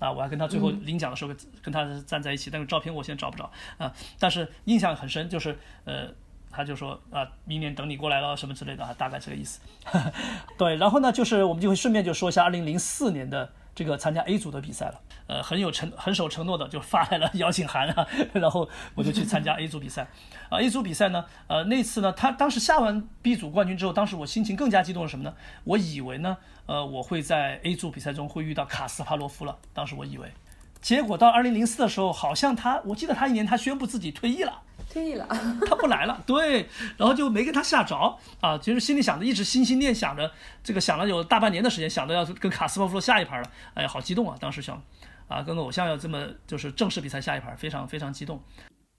[0.00, 1.32] 啊，我还跟他最后领奖的时候
[1.62, 6.12] 跟他站在一起，但是照片我现在找不着啊，但是印象很深，就是呃。
[6.50, 9.60] 他就说啊，明年等你过来了什么之类的啊，大概这个意思。
[10.58, 15.00] 对，然后呢，就是我们就会顺便就说一下二零零四年的这个参加 A 组的比赛了。
[15.26, 20.08] 呃，很有承很守承诺的就发来了邀请函啊，然后我就去参加 A 组比赛。
[20.48, 25.32] 啊，A 组比赛呢，呃，那次呢，他当时下完 B 组冠军之后，当时我心情更加激动是什么呢？
[25.62, 26.36] 我以为呢，
[26.66, 29.56] 呃，我会在 A 组比赛中会遇到卡斯帕洛夫了。
[29.72, 30.32] 当时我以为，
[30.80, 34.62] 结果到二零零四的时候，好像他，我记得他一年他宣布自己退役了。
[34.92, 35.26] 退役了，
[35.66, 40.30] 他不来了，对，然后就没跟他下着啊，其实心里想着，一直心心念想着，
[40.64, 44.82] 这个想了有大半年的时间，想着要跟卡斯帕夫下一盘了，哎呀，好激动啊，当时想，
[45.28, 48.42] 啊，跟偶像要这么就是正式比赛下一盘，非常非常激动，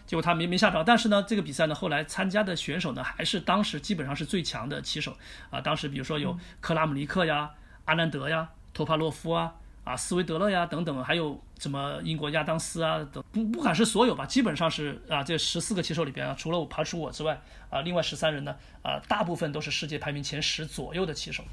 [0.05, 5.15] 结果他没没下着，但是呢，这个比赛呢，后来参加的选手呢，还是当时基本上是最强的棋手
[5.49, 7.51] 啊，当时比如说有克拉姆尼克呀、
[7.85, 9.53] 阿南德呀、托帕洛夫啊。
[9.83, 17.39] 啊，斯维德勒呀，等等，还有什么英国亚当斯啊，等不不管是所有吧，基本上是啊，这十四个棋手里边啊，除了我排除我之外
[17.70, 21.43] 啊，另外十三人呢，啊，大部分都是世界排名前十左右的棋手，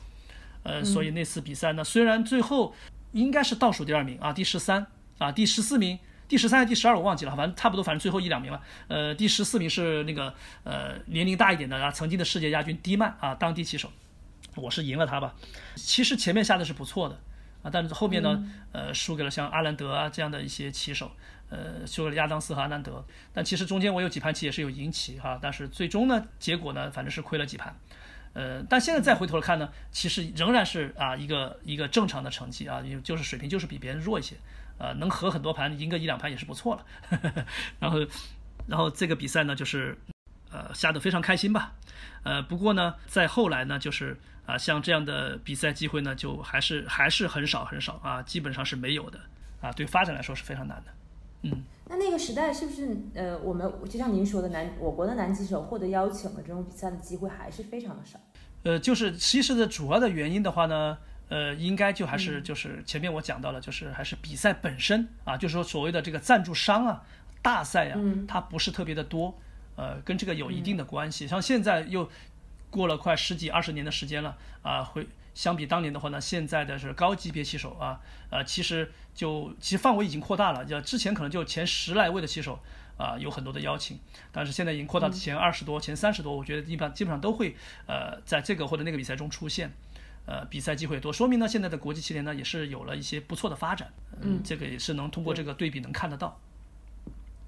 [0.62, 2.74] 呃，所以那次比赛呢，虽然最后
[3.12, 4.86] 应该是倒数第二名啊，第十三
[5.18, 10.32] 啊，第十四名，第十三还是第十二我忘记了，反正差不多，反正最后一两名了，呃，第十四名是那个
[10.64, 13.92] 呃年龄大一点的啊，曾经的世界亚军迪曼啊，当地棋手，
[14.54, 15.34] 我是赢了他吧，
[15.74, 17.20] 其实前面下的是不错的。
[17.62, 21.10] 啊，但是后面呢，呃，输给了像阿兰德啊这样的一些棋手，
[21.50, 23.04] 呃，输给了亚当斯和阿兰德。
[23.32, 27.76] 但其实中间我有几盘棋也是有赢棋哈，但是最终呢，结果呢，反正是亏了几盘。
[28.34, 34.36] 呃，但现在再回头看呢，其实仍然是啊一个一个正常的成绩啊，就是水平就是比别人弱一些，
[34.78, 36.86] 呃，能和很多盘赢个一两盘也是不错了。
[37.80, 37.98] 然后，
[38.68, 39.98] 然后这个比赛呢，就是
[40.52, 41.72] 呃下得非常开心吧。
[42.22, 44.16] 呃，不过呢，在后来呢，就是。
[44.48, 49.20] 啊，像这样的比赛机会呢，就还是还是很少很少啊，基本上是没有的
[49.60, 50.92] 啊，对发展来说是非常难的。
[51.42, 58.18] 嗯，那那个时代是不是呃，我们就像您说的，男我国的男棋手获得邀请的这种比赛的机会还是非常的少？
[58.62, 60.96] 呃，就是其实的主要的原因的话呢，
[61.28, 67.04] 呃，应该就还是就是前面我讲到了，就是还是比赛本身啊，就是说所谓的这个赞助商啊，
[67.42, 69.38] 大赛啊，它不是特别的多，
[69.76, 71.28] 呃，跟这个有一定的关系。
[71.28, 72.08] 像现在又
[72.70, 78.00] 过了快十几二十年的时间了啊，会相比当年的话呢，现在的是高级别棋手啊，
[78.30, 82.58] 呃，其实就其实范围已经扩大了，就之前可能就前十来位的棋手。
[82.98, 83.96] 啊，有很多的邀请，
[84.32, 87.54] 但是现在已经扩到前二十多、前三十多，我觉得一般基本上都会
[87.86, 89.70] 呃在这个或者那个比赛中出现，
[90.26, 93.88] 呃，比赛机会多，说明呢现在的国际棋联呢也是有了一些不错的发展，
[94.20, 96.40] 嗯，这个也是能通过这个对比能看得到。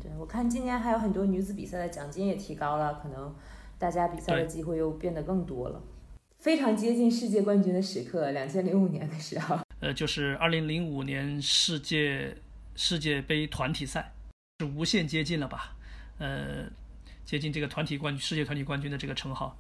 [0.01, 3.35] 对，我看今年还有很多女子比赛的奖金也提高了，可能
[3.81, 5.83] 大家比赛的机会又变得更多了，
[6.39, 12.37] 非常接近世界冠军的时刻，两千零五年的时候，呃，就是二零零五年世界
[12.77, 14.13] 世界杯团体赛。
[14.59, 15.75] 是无限接近了吧？
[16.19, 16.67] 呃，
[17.25, 19.57] 接近这个团体冠军、世界团体冠军的这个称号。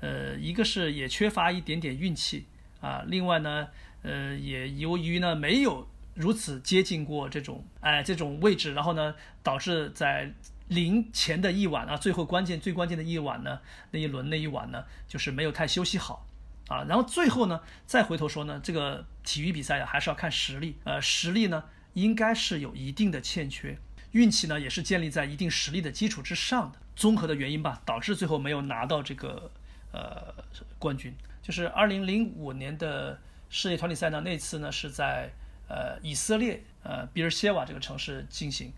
[0.00, 2.46] 呃，一个是也缺乏一点点运气
[2.80, 3.66] 啊，另外呢，
[4.02, 10.32] 呃，也由于呢没有如此接近过这种哎这种位置，然后呢导致在
[10.74, 13.60] 临前的一晚啊，最后关键最关键的一晚呢，
[13.92, 16.26] 那一轮那一晚呢，就是没有太休息好
[16.68, 16.84] 啊。
[16.88, 20.76] 然后最后呢，再回头说呢，这个体育比赛呀，还是要看实力。
[20.84, 23.78] 呃，实力呢，应该是有一定的欠缺。
[24.12, 29.50] 运气呢，也是建立在一定实力的基础之上的，综合的原因吧，导致最后没有拿到这个
[29.92, 30.34] 呃
[30.78, 31.14] 冠军。
[31.42, 33.18] 就是二零零五年的
[33.50, 35.30] 世界团体赛呢，那次呢是在
[35.68, 38.72] 呃以色列呃比尔谢瓦这个城市进行。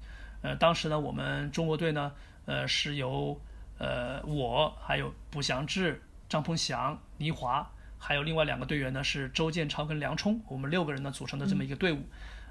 [0.47, 2.13] 呃，当时呢，我们中国队呢，
[2.45, 3.41] 呃是由
[3.79, 7.69] 呃我还有卜祥志、张鹏翔、倪华，
[7.99, 11.99] 还有另外两个队员呢是周建超跟梁冲，我们六个人呢组成的这么一个队伍。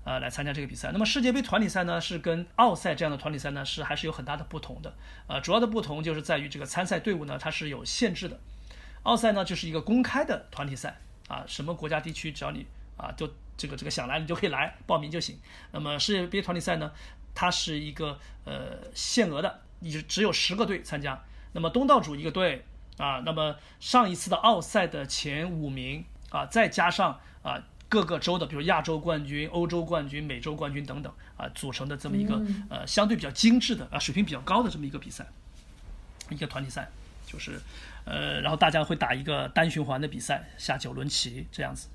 [0.03, 0.91] 呃，来参加这个比赛。
[0.91, 4.93] 那么世界杯团体赛呢，是跟奥赛这样的团体赛呢，是还是有很大的不同的。
[5.25, 8.39] 呃，主要的不同就是在于这个参赛队伍呢，它是有限制的。
[9.01, 12.67] 奥赛呢，就是一个公开的团体赛啊，什么国家地区只要你
[12.97, 13.27] 啊，就
[13.57, 15.39] 这个这个想来你就可以来报名就行。
[15.71, 16.91] 那么世界杯团体赛呢，
[17.35, 21.23] 它是一个呃限额的，你只有十个队参加。
[21.51, 22.65] 那么东道主一个队
[22.97, 27.61] 啊，那么上一次的奥赛的前五名啊，再加上啊。
[27.87, 35.25] 各个州的，比如亚洲冠军、欧洲冠军、美洲冠军等等啊，组成的这么一个呃相对比较精致的啊水平比较高的这么一个比赛，
[36.29, 36.89] 一个团体赛，
[37.27, 37.61] 就是
[38.03, 41.87] 呃，然后大家会打一个单循环的比赛，下九轮棋这样子。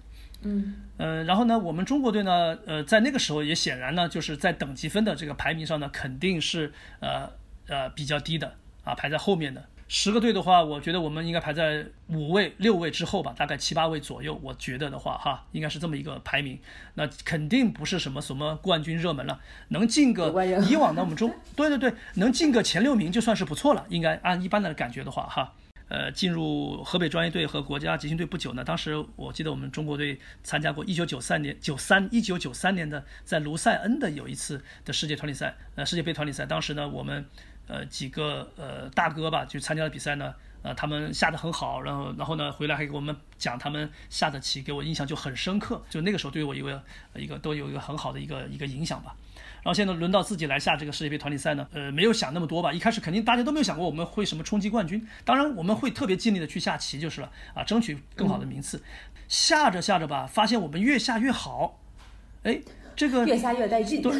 [0.42, 7.30] 嗯呃，然后呢，我们中国队呢，呃，在那个时候也显然呢，就是在等级分的这个排名上呢，肯定是呃
[7.68, 9.64] 呃比较低的啊，排在后面的。
[9.92, 14.38] 十个队的话，我觉得我们应该排在五位、六位之后吧，大概七八位左右。
[14.40, 16.56] 我觉得的话，哈，应该是这么一个排名。
[16.94, 20.28] 那肯定不是什么什么冠军热门了，能进个
[20.68, 23.84] 以往的我们中，对对对，能进个前六名就算是不错了。
[23.88, 25.54] 应该按一般的感觉的话，哈，
[25.90, 37.26] 呃，进入河北专业队和国家集训队不久呢，当时我记得我们中国队参加过一九九三年九三一九九三年的在卢塞恩的有一次的世界团体赛，呃，世界杯团体赛，当时呢我们。
[37.66, 46.82] 呃，几个呃大哥吧，就参加了比赛呢，呃，他们下的很好，然后然后呢，回来还给我们讲他们下的棋，给我印象就很深刻，就那个时候对我一个
[47.14, 49.14] 一个都有一个很好的一个一个影响吧。
[49.62, 58.82] 然后现在轮到自己来下这个世界杯团体赛呢，呃，没有想那么多吧，一开始肯定大家都没有想过我们会什么冲击冠军，当然我们会特别尽力的去下棋就是了啊，争取更好的名次。
[59.28, 61.78] 下着下着吧，发现我们越下越好，
[62.42, 62.60] 哎。
[62.96, 64.12] 这个越下越带劲，对，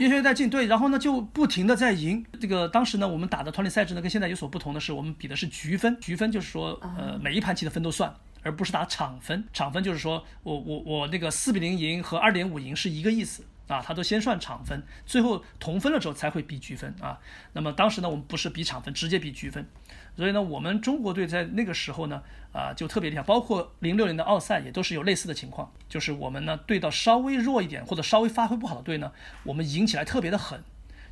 [0.00, 0.66] 越下越带劲，对。
[0.66, 2.24] 然后呢，就不停的在赢。
[2.40, 5.96] 这个当时呢，我们打的团体赛制呢，跟现在有所不同的是，我们比的是局分。
[6.00, 8.12] 局分就是说，呃，每一盘棋的分都算，
[8.42, 9.44] 而不是打场分。
[9.52, 17.20] 场分就是说我我我那个四比零赢和二点五赢是一个意思啊，他都先算场分，最后同分了之后才会比局分啊。
[17.52, 19.64] 那么当时呢，我们不是比场分，直接比局分。
[20.16, 22.20] 所以呢，我们中国队在那个时候呢，
[22.52, 23.22] 啊，就特别厉害。
[23.22, 29.12] 包括零六年的奥赛也都是有类似的情况，就是我们呢对到稍微弱一点或者稍微发挥不好的队呢，
[29.44, 30.60] 我们赢起来特别的狠，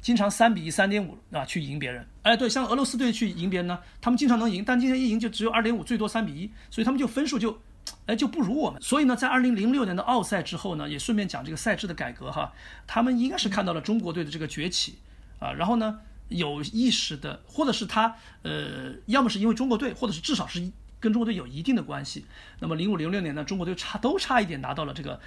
[0.00, 2.04] 经常三比一、三点五啊去赢别人。
[2.22, 7.60] 哎，对，像俄罗斯队去赢别人呢，他们经常能赢，但今天一赢就只有二点五，最多三比一，所以他们就分数就，
[8.06, 8.80] 哎就不如我们。
[8.82, 12.52] 所以呢，在二零零六年的奥赛之后呢，也顺便讲这个赛制的改革哈，
[12.86, 14.98] 他们应该是看到了中国队的这个崛起
[15.38, 16.00] 啊，然后呢。
[16.28, 20.58] 有意识的，或者是他，呃，要么是因为中国队，或者是至少是
[20.98, 22.26] 跟中国队有一定的关系。
[22.58, 25.20] 那么零五零六年呢，中国队差都差一点拿到了这个，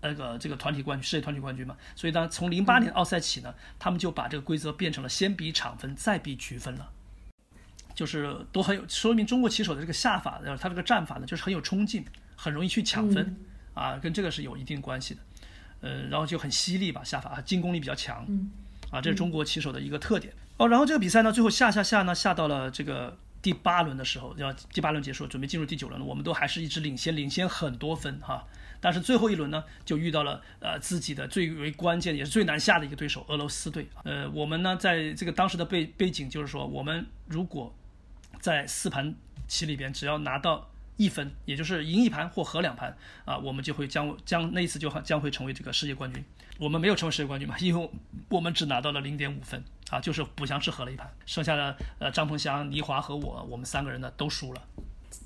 [0.00, 1.76] 那个这个团体冠军，世界团体冠军嘛。
[1.94, 6.90] 所以呢，从零八年奥赛起呢，他们就把这个规则变成了先比场分，再比局分了，
[7.94, 12.04] 就是都很有说明中国棋手的这个下法，他这个战法呢，就是很有冲劲，
[12.36, 13.36] 很容易去抢分
[13.74, 15.20] 啊，跟这个是有一定关系的。
[15.80, 18.26] 呃，然后就很犀利吧，下法进攻力比较强。
[18.90, 20.68] 啊，这是中国棋手的一个特点哦。
[20.68, 28.46] 然后这个比赛呢，最后下下下呢，下到了这个第八轮的时候，要第八轮结束，准备进入第九轮了，我们都还是一直领先，领先很多分哈。
[28.80, 33.88] 但是最后一轮呢，就遇到了呃自己的最为关键也是最难下的一个对手俄罗斯队。
[34.04, 37.74] 呃，我们呢在这个当时的背背景就是说，我们如果
[38.42, 39.14] 在四盘
[39.48, 46.22] 棋里边只要拿到一分，也就是赢一盘或和两盘啊，我们就会将将那一次就将会成为这个世界冠军。
[46.58, 47.90] 我们没有成为世界冠军嘛，因为
[48.28, 54.62] 我们只拿到了零点五分啊，就是补强式和了一盘，剩下的呃张鹏翔、倪华和我，我们三个人呢都输了。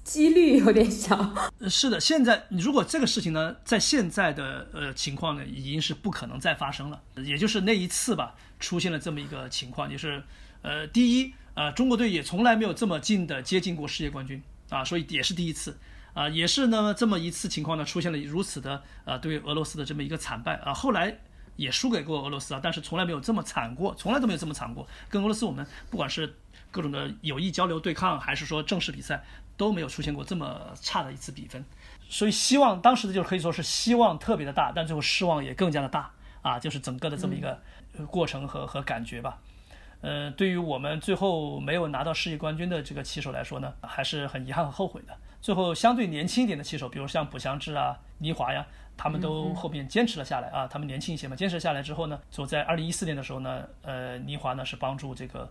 [0.04, 1.34] 几率有点小，
[1.68, 7.02] 是的，现在如果这个事情呢，在现在的呃情况呢，已经是不可能再发生了。
[7.16, 10.22] 也就是那一次吧，出现了这么一个情况，就是
[10.62, 15.76] 呃，第一啊，中国队也从来没有这么近的接近过世界冠军啊，所以也是第一次
[16.14, 21.18] 啊，也是呢这么一次情况呢，出现了如此的呃对俄罗斯的这么一个惨败啊，后来
[21.56, 24.86] 也输给过俄罗斯啊，但是从来没有这么惨过，从来都没有这么惨过。
[25.08, 26.36] 跟俄罗斯我们不管是
[26.70, 29.24] 各种的友谊交流对抗，还是说正式比赛。
[29.58, 31.64] 都没有出现过这么差的一次比分，
[32.10, 36.10] 所以希望当时的就可以说是希望特别的大，但最后失望也更加的大
[36.42, 37.58] 啊，就是整个的这么一个
[38.10, 39.38] 过程和和感觉吧。
[40.00, 45.16] 呃，对于我们最后没有拿到世界冠军的这个棋手来说呢，还是很遗憾和后悔的。
[45.40, 48.66] 最后相对年轻一点的棋手，比如像卜祥志啊、倪华呀，
[48.96, 55.50] 他们都后面坚持了下来啊，他们年轻一些嘛，坚持下来之后呢，就在二零一四年的时候呢，呃，倪华呢是帮助这个。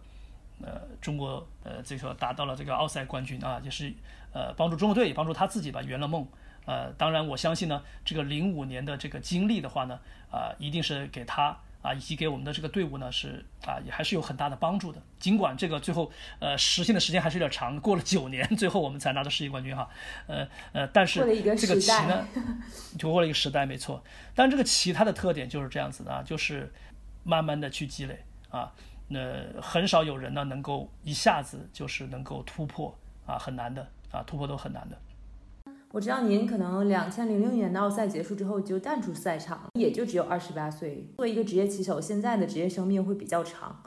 [0.64, 3.94] 呃，中国呃，这个达到了这个奥赛冠军啊，也是
[4.32, 6.26] 呃帮助中国队，也帮助他自己吧，圆了梦。
[6.66, 10.00] 呃，当然我相信呢，这个零五年的这个经历的话呢，
[10.32, 15.00] 啊，一定是给他啊，以及给我们的这个队伍呢，是啊，也还是有很大的帮助的。
[15.20, 19.88] 尽管这个最后呃实现的时间还是有点长，过了九年， 最后我们才拿到世界冠军哈。
[20.26, 21.20] 呃呃，但是
[21.56, 22.28] 这个棋呢，
[22.98, 24.04] 就过了一个时代，没错。
[24.34, 26.74] 但这个棋它的特点就是这样子的啊，就是
[27.24, 28.18] 慢慢的去积累
[28.50, 28.74] 啊。
[29.08, 34.98] 那很少有人呢能够一下子就是能够突破啊，很难的啊，突破都很难的。
[35.96, 41.08] 我知道您可能两千零六年的奥赛结束之后就淡出赛场，也就只有二十八岁。
[41.16, 43.82] 作为一个职业棋手，现在的职业生命会比较长。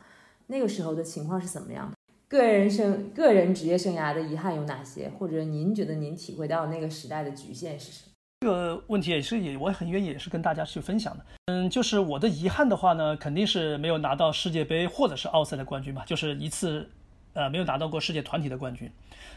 [0.47, 1.95] 那个时候的情况是怎么样的？
[2.27, 5.11] 个人生个人职业生涯的遗憾有哪些？
[5.19, 8.13] 或者您觉得您体会到那个时代的局限是什么？
[8.41, 11.25] 这个问题也是也我很愿意也是跟大家去分享的。
[11.49, 16.89] 嗯，就是我的遗憾的话呢，肯定是没有拿到世界杯或者是奥赛的冠军吧，就是一次，
[17.35, 18.91] 呃，没有拿到过世界团体的冠军，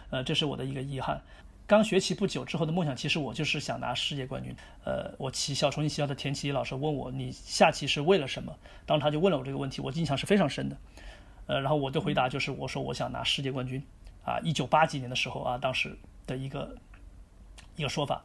[0.10, 1.22] 呃，这是我的一个遗憾。
[1.72, 4.54] 刚学棋不久之后的梦想，其实我就是想拿世界冠军。
[4.84, 8.54] 呃，我棋校重庆棋校的田奇老师问我，你下棋是为了什么？
[8.86, 10.76] 当时他就问了我这个问题，我印象是非常深的。
[11.46, 13.82] 呃，然后我的回答就是，我说我想拿世界冠军。
[14.26, 15.98] 啊，一九八几年的时候啊，当时
[16.28, 16.76] 的一个
[17.78, 18.22] 一个说法。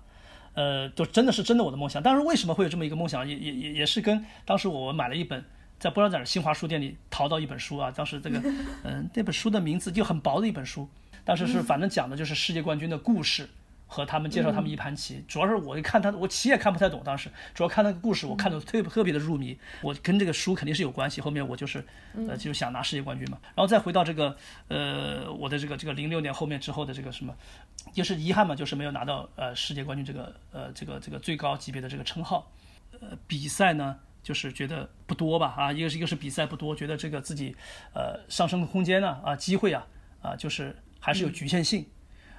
[0.55, 2.03] 呃，就真的是真的我的梦想。
[2.03, 3.29] 但是为什么会有这么一个梦想？
[3.29, 5.45] 也也也也是跟当时我买了一本，
[5.79, 7.93] 在波兰展新华书店里淘到一本书啊。
[7.93, 8.43] 当时这个，
[8.83, 10.89] 嗯，那本书的名字就很薄的一本书，
[11.27, 13.47] 但是是反正讲的就是世界冠军的故事。
[13.89, 17.01] 和他们介绍他们一盘棋，主要是我一看他，我棋也看不太懂。
[17.05, 19.57] 当时主要看那个故事，我看的特别特别的入迷。
[19.81, 21.21] 我跟这个书肯定是有关系。
[21.21, 21.87] 后面我就是，
[22.29, 23.39] 呃，就想拿世界冠军嘛。
[23.55, 27.33] 然后再回到这个，呃，我的这个这个零六年后面之后的这个什么，
[27.93, 32.51] 就是遗憾嘛，就是没有拿到呃世界冠军这个呃这个这个最高级别的这个称号。
[33.01, 37.55] 呃，比赛呢，就是觉得不多吧，啊，一个是一个是比赛不多，觉得这个自己
[37.95, 39.87] 呃上升的空间呢，啊，机会啊，
[40.23, 40.75] 啊，就是
[41.07, 41.87] 还是有局限性。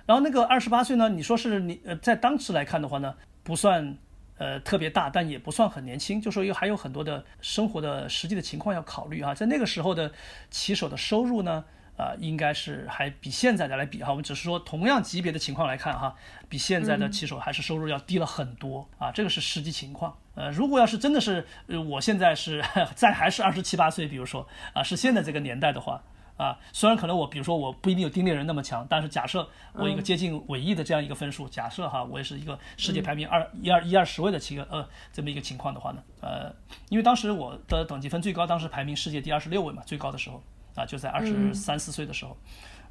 [0.06, 1.08] 然后那个二十八岁呢？
[1.08, 3.98] 你说是你呃，在当时来看的话呢，不算
[4.38, 6.20] 呃特别大，但也不算很年轻。
[6.20, 9.34] 就说又还有很多的生活的实际的情况要考虑啊。
[9.34, 10.12] 在那个时候的
[10.50, 11.64] 棋手的收入呢，
[11.96, 14.10] 啊，应该是还比现在的来比哈。
[14.10, 16.14] 我们只是说同样级别的情况来看哈，
[16.50, 19.10] 比现在的棋手还是收入要低了很多啊。
[19.14, 20.18] 这个是实际情况。
[20.36, 22.62] 呃，如果要是真的是呃，我现在是
[22.94, 26.02] 在还是二十七八岁，比如说啊，是现在这个年代的话。
[26.38, 36.56] 啊，虽然可能我，比如说我不一定有丁猎人那么强，但是假设我一个接近尾翼的这样一个分数，假设哈，我也是一个世界排名二一二一二十位的七个呃这么一个情况的话呢，呃，
[36.90, 40.42] 因为当时我的等级分最高，当时排名世界第二十六位嘛，最高的时候
[40.76, 42.38] 啊，就在二十三四岁的时候，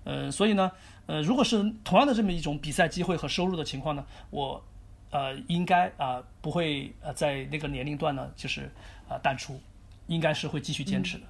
[0.02, 0.72] 呃，所以呢，
[1.06, 4.60] 呃，如果是同样的这么一种比赛机会和收入的情况呢，我
[5.10, 8.68] 呃应该啊不会呃在那个年龄段呢就是
[9.08, 9.60] 啊淡出，
[10.08, 11.24] 应该是会继续坚持的。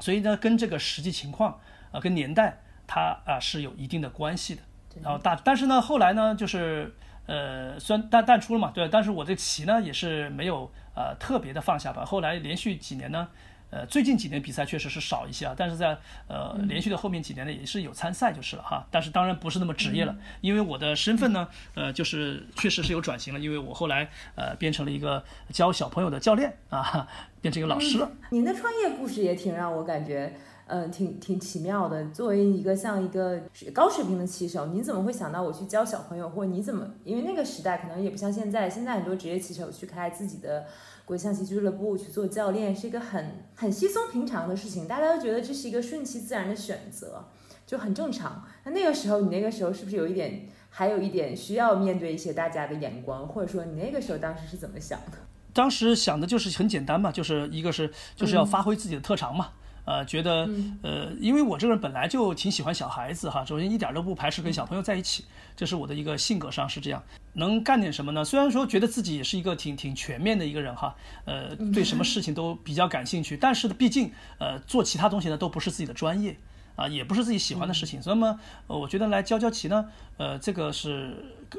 [0.00, 1.60] 所以呢，跟这个实际情况
[1.92, 4.62] 啊，跟年代，它啊是有一定的关系的。
[5.02, 6.92] 然后大，但是呢，后来呢，就是
[7.26, 12.04] 呃，虽然淡淡出了嘛，对，但是我这棋呢也是没有呃特别的放下吧。
[12.04, 13.28] 后来连续几年呢。
[13.70, 15.96] 呃，最近几年比赛确实是少一些啊，但是在
[16.28, 18.86] 呃连续的后面几年呢，也是有参赛就是了哈。
[18.90, 27.06] 但是当然不是那么职业了，因为我的身份呢，呃，就是确实是有转型了，因为我后来呃变成了一个教小朋友的教练啊，
[27.40, 28.10] 变成一个老师了。
[28.30, 30.32] 您的创业故事也挺让我感觉
[30.66, 32.08] 嗯，挺挺奇妙的。
[32.10, 33.40] 作为一个像一个
[33.74, 36.86] 高水平的棋手，你怎么会想到我去教小朋友，或者你怎么？
[37.04, 40.66] 因为那个时代可能也不像现在，现在很多职业棋手去开自己的
[41.10, 47.24] 国际象棋俱乐部去做教练，是一个很很稀松平常的事情，大家都觉得这是一个顺其自然的选择，
[47.66, 48.46] 就很正常。
[48.62, 55.18] 那那个时候，你那个时候是不是有一点，还有一点需要面对一些大家的眼光，或者说你那个时候当时是怎么想的？
[55.52, 59.48] 当时想的就是很简单嘛，就是一个是就是要发挥自己的特长嘛，
[59.84, 60.48] 呃，觉得
[60.82, 65.24] 呃，因为我这个人本来就挺喜欢小孩子哈，首先一点都不排斥跟小朋友在一起，
[65.56, 67.02] 这是我的一个性格上是这样。
[67.32, 68.24] 能干点什么呢？
[68.24, 76.36] 虽然说觉得自己也是一个挺挺全面的一个人哈，呃，对什么事情都比较感兴趣，但是呢，毕竟呃做其他东西呢都不是自己的专业。
[76.76, 79.84] 啊，也不是自己喜欢的事情，那么，呃，我觉得来教教棋呢，
[80.16, 81.14] 呃，这个是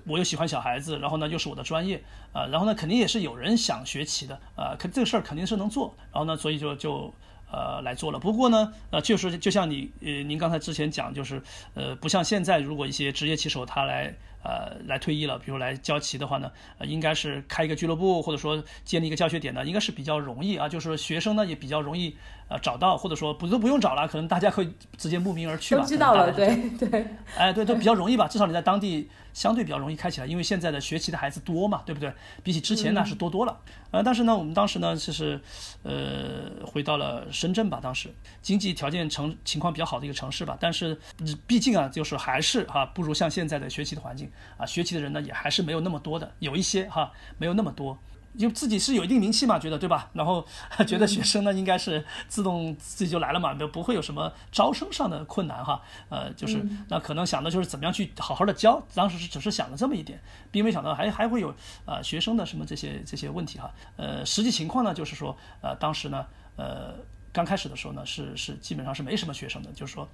[0.08, 2.04] 我又喜欢小孩子，然后呢又是我的专业，
[2.34, 7.14] 啊，然后呢肯定也是有人想学棋的，啊，可这个事儿肯定是能做，然后呢，所以就就
[7.52, 8.18] 呃来做了。
[8.20, 11.42] 不过呢，呃，确实就像你呃您刚才之前讲，就是
[11.74, 14.14] 呃不像现在，如果一些职业棋手他来。
[14.44, 25.82] 呃，来退役了，比如来教棋的话呢，呃，应该是开一个俱乐部，或者说建立一个教学点呢，应该是比较容易啊，就是学生呢也比较容易呃找到，或者说不都不用找了，可能大家会直接慕名而去吧。
[25.84, 27.06] 都知道了，对对。
[27.38, 32.14] 哎，对，都比较容易吧，至少你在当地相对比较容易开起来，因为现在的学棋的孩子多嘛，对不对？
[32.44, 33.60] 比起之前呢是多多了。
[33.92, 35.40] 呃，但是呢，我们当时呢就是，
[35.84, 40.98] 呃，回到了深圳吧，当时经济条件成情况比较好的一个城市吧，但是
[41.46, 44.32] 毕竟啊，就是还是哈不如像现在的学习的环境。
[44.58, 47.98] 啊，学习的人呢也还是没有那么多的，有一些哈，没有那么多，
[48.34, 50.10] 因为自己是有一定名气嘛，觉得对吧？
[50.14, 50.46] 然后
[50.88, 55.82] 觉得学生呢应该是自动自己就来了嘛，不不会有什么招生上的困难哈。
[56.10, 60.22] 呃，就是那可能想的就是怎么样去好好的教，当时是只是想了这么一点，
[60.52, 61.54] 并没想到还还会有
[61.86, 63.72] 啊学生的什么这些这些问题哈。
[63.98, 66.26] 呃，实际情况呢就是说，呃，当时呢，
[66.56, 66.94] 呃，
[67.32, 70.08] 刚开始的时候呢是是基本上是没什么学生的，就是说。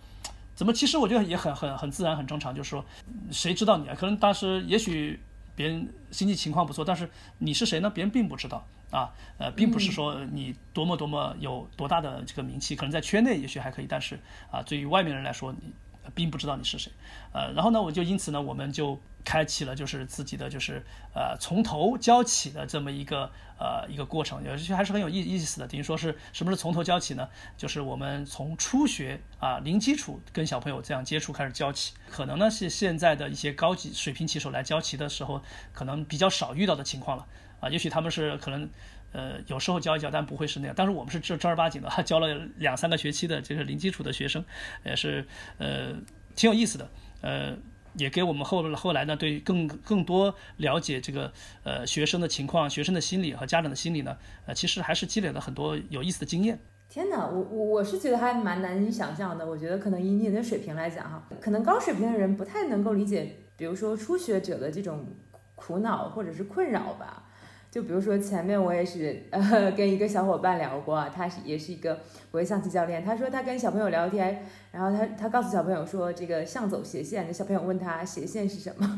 [0.55, 0.73] 怎么？
[0.73, 2.51] 其实我觉得也很很很自然，很正常。
[2.55, 2.83] 就是说，
[3.29, 3.93] 谁知道你啊？
[3.95, 5.19] 可能当时也许
[5.57, 7.89] 别人经济情况不错，但是你是谁呢？
[7.89, 9.11] 别人并不知道啊。
[9.39, 14.19] 呃，并不是说你多么多么有多大的这个名气，可能在圈内也许还可以，但是
[14.51, 15.73] 啊，对于外面人来说，你
[16.15, 16.91] 并不知道你是谁。
[17.33, 18.99] 呃，然后呢，我就因此呢，我们就。
[19.27, 20.81] 开启了就是自己的就是
[21.13, 23.29] 呃从头教起的这么一个
[23.59, 25.67] 呃一个过程，有些还是很有意意思的。
[25.67, 27.27] 等于说是什么是从头教起呢？
[27.57, 35.43] 就是我们从初学啊零基础跟小朋友这样接触开始教起，可能呢是现在的一些高级水平棋手来教棋的时候
[35.73, 37.27] 可能比较少遇到的情况了
[37.59, 37.67] 啊。
[37.67, 38.69] 也许他们是可能
[39.17, 40.75] 呃有时候教一教，但不会是那样。
[40.77, 44.43] 但是我们是正正儿八经的， 教了两三个学期的这个零基础的学生，
[44.85, 45.25] 也是
[45.57, 45.93] 呃
[46.35, 46.87] 挺有意思的
[47.21, 47.57] 呃。
[47.97, 54.15] 也给我们后后来呢，对更更多了解这个呃学生的情况、学生的心理和家长的心理呢，
[54.45, 56.59] 呃，其实还是积累了很多有意思的经验。
[56.89, 59.43] 天哪，我我我是觉得还蛮难以想象的。
[59.43, 65.03] 我觉得可能以你的水平来讲哈，可能高水平的人不太能够理解，比如说初学者的这种
[65.55, 67.23] 苦恼或者是困扰吧。
[67.77, 71.99] 就比如说前面我也是呃跟一个小伙伴聊过，他是也是一个
[72.31, 78.97] 国际象棋教练，他说他跟小朋友聊天，然后他他告诉小朋友说这个象走斜线，那小朋友问他斜线是什么，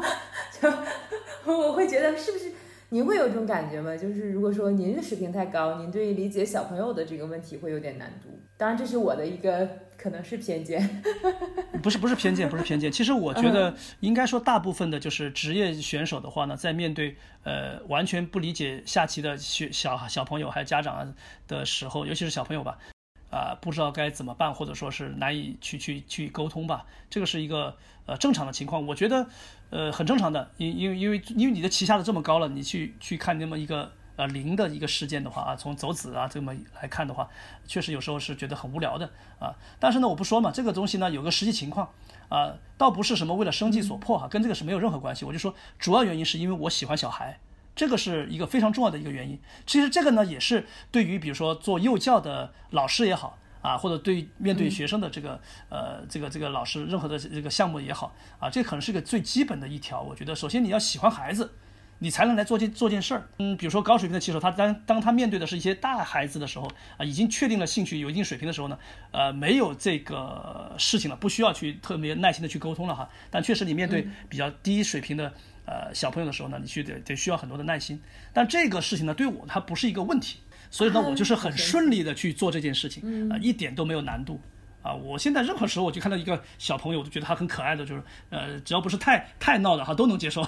[0.58, 2.50] 就我会觉得是不是？
[2.88, 3.94] 您会有这种感觉吗？
[3.94, 8.30] 就是如果说您的水平太高，您对于理解小朋友的这个问题会有点难度。
[8.56, 11.02] 当然，这是我的一个可能是偏见。
[11.82, 12.90] 不是不是偏见，不是偏见。
[12.90, 21.14] 其实我觉得应该说，大部分的就是职业选手的话呢，在面对呃完全不理解下棋的学小小朋友还有家长
[21.46, 22.78] 的时候，尤其是小朋友吧。
[23.28, 27.76] 啊，不知道该怎么办，或者说是难以去去去沟通吧，这个是一个
[28.06, 29.26] 呃正常的情况，我觉得
[29.70, 37.28] 呃很正常的，因因为因为因为你的棋下的这么高了，你去去看那么一个呃零的一个事件的话啊，从走子啊这么来看的话，
[37.66, 39.54] 确实有时候是觉得很无聊的啊。
[39.78, 41.90] 但是呢，我不说嘛，这个东西呢有个实际情况
[42.28, 45.24] 啊，倒不是什么为了生计所迫哈，跟这个是没有任何关系。
[45.24, 47.38] 我就说主要原因是因为我喜欢小孩。
[47.74, 49.38] 这个是一个非常重要的一个原因。
[49.66, 55.38] 其实这个呢，也是对于比如说做幼教的老师也好啊，或者对面对学生的这个
[55.68, 60.00] 呃这个这个老师任何的这个项目也好啊，这可能是个最基本的一条。
[60.00, 61.52] 我觉得首先你要喜欢孩子，
[61.98, 63.28] 你才能来做件做件事儿。
[63.38, 68.78] 嗯，比如说高水平的棋手，他当当他面对的是一些大孩子的时候啊，已经确定了兴趣有一定水平的时候呢，
[69.12, 73.08] 呃，没有这个事情了，不需要去特别耐心的去沟通了哈。
[73.30, 75.32] 但确实你面对比较低水平的。
[75.68, 78.00] 呃，小朋友的时候呢，你去得得需要很多的耐心，
[78.32, 80.38] 但这个事情呢，对我它不是一个问题，
[80.70, 84.40] 所以呢，我就是很顺利的去做这件事情，啊，一点都没有难度，
[84.86, 90.42] 啊，我现在任何时候我就看到一个小朋友，我都觉得他很可爱的，就是呃，只要不是太太闹的哈，都能接受。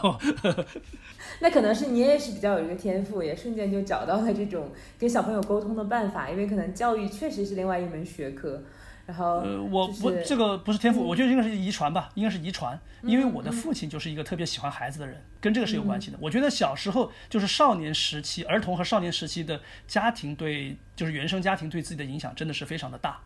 [1.40, 8.62] 那可能是你也是比较有一个天赋，也瞬间就找到了这种跟小朋友沟通的办法，因为可能教育确实是另外一门学科。
[9.06, 16.18] 然后呃，我就是嗯我这个不是天赋，我觉得应该是遗传吧，应该是遗传，因为我的父亲就是一个特别喜欢孩子的人，跟这个是有关系的。
[16.20, 23.18] 我觉得小时候就是少年时期，儿童和少年时期的家庭对，就是原生家庭对自己的影响真的是非常的大。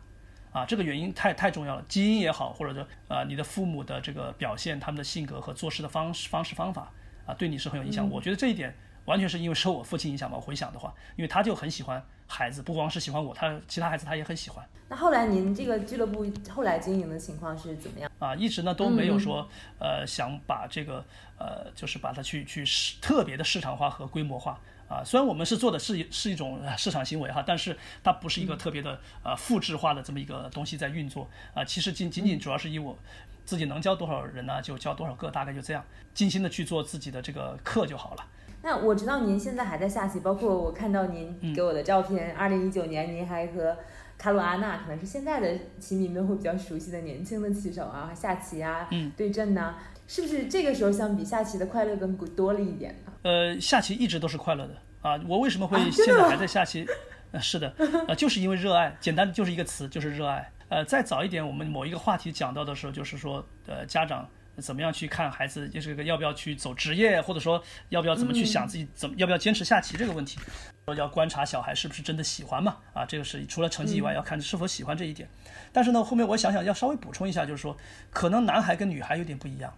[0.53, 6.91] 啊，这个原因太太重要了，基因也好，或者说啊、你的父母的这个表现，他们的性格和做事的方式方式方法
[7.25, 8.07] 啊，对你是很有影响。
[8.09, 8.73] 我觉得这一点
[9.05, 10.37] 完全是因为受我父亲影响吧。
[10.37, 14.63] 我回想的话，因为他就很喜欢孩子，不光是喜欢我，他其他孩子他也很喜欢。
[14.89, 18.11] 那后来您这个俱乐部后来经营的情况是怎么样？
[18.19, 19.47] 啊，一直呢都没有说，
[19.79, 21.03] 呃，想把这个，
[21.39, 24.59] 呃，就是把它去去市特别的市场化和规模化
[24.93, 25.03] 啊。
[25.03, 31.63] 虽然我们是做的是一是一种呃市场行为哈，但是它不是一个特别的呃复制化的这么一个东西在运作啊。
[31.65, 32.97] 其实仅仅仅主要是以我
[33.45, 35.83] 自己能教多少人呢，就教多少个，大概就这样，
[36.13, 38.25] 精心的去做自己的这个课就好了。
[38.61, 43.75] 那我知道您现在还在下棋，包括我看到您给我的照片，二零一九年您还和
[44.17, 49.75] 卡鲁阿纳，可能是现在的棋迷们会比较熟悉的年轻的棋手啊，下棋啊，嗯对阵呐、
[50.07, 53.11] 是不是这个时候相比下棋的快乐更多了一点呢？
[53.23, 55.19] 呃，下棋一直都是快乐的啊。
[55.27, 56.85] 我为什么会现在还在下棋？
[57.31, 57.73] 呃，是的，
[58.07, 60.51] 啊， 就是因为热爱，简单的就是一个词，就是热爱。
[60.69, 64.27] 呃，再早一点，我们某一个话题讲到的时候，就是说，呃，家长
[64.57, 70.39] 怎么样去看孩子，就是这个要不要去走职业，或者说要不要怎么去想自己怎么、要不要坚持下棋这个问题，
[70.85, 72.77] 说要观察小孩是不是真的喜欢嘛？
[72.93, 75.27] 啊，这个是除了成绩以外，要看是否喜欢这一点。
[75.71, 77.75] 但是呢，后面我想想要稍微补充一下，就是说，
[78.11, 79.73] 可能男孩跟女孩有点不一样。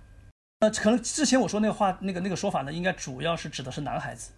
[0.59, 4.31] 呃，可能之前我说那个话，那个那个说法呢，应该主要是指的是男孩子，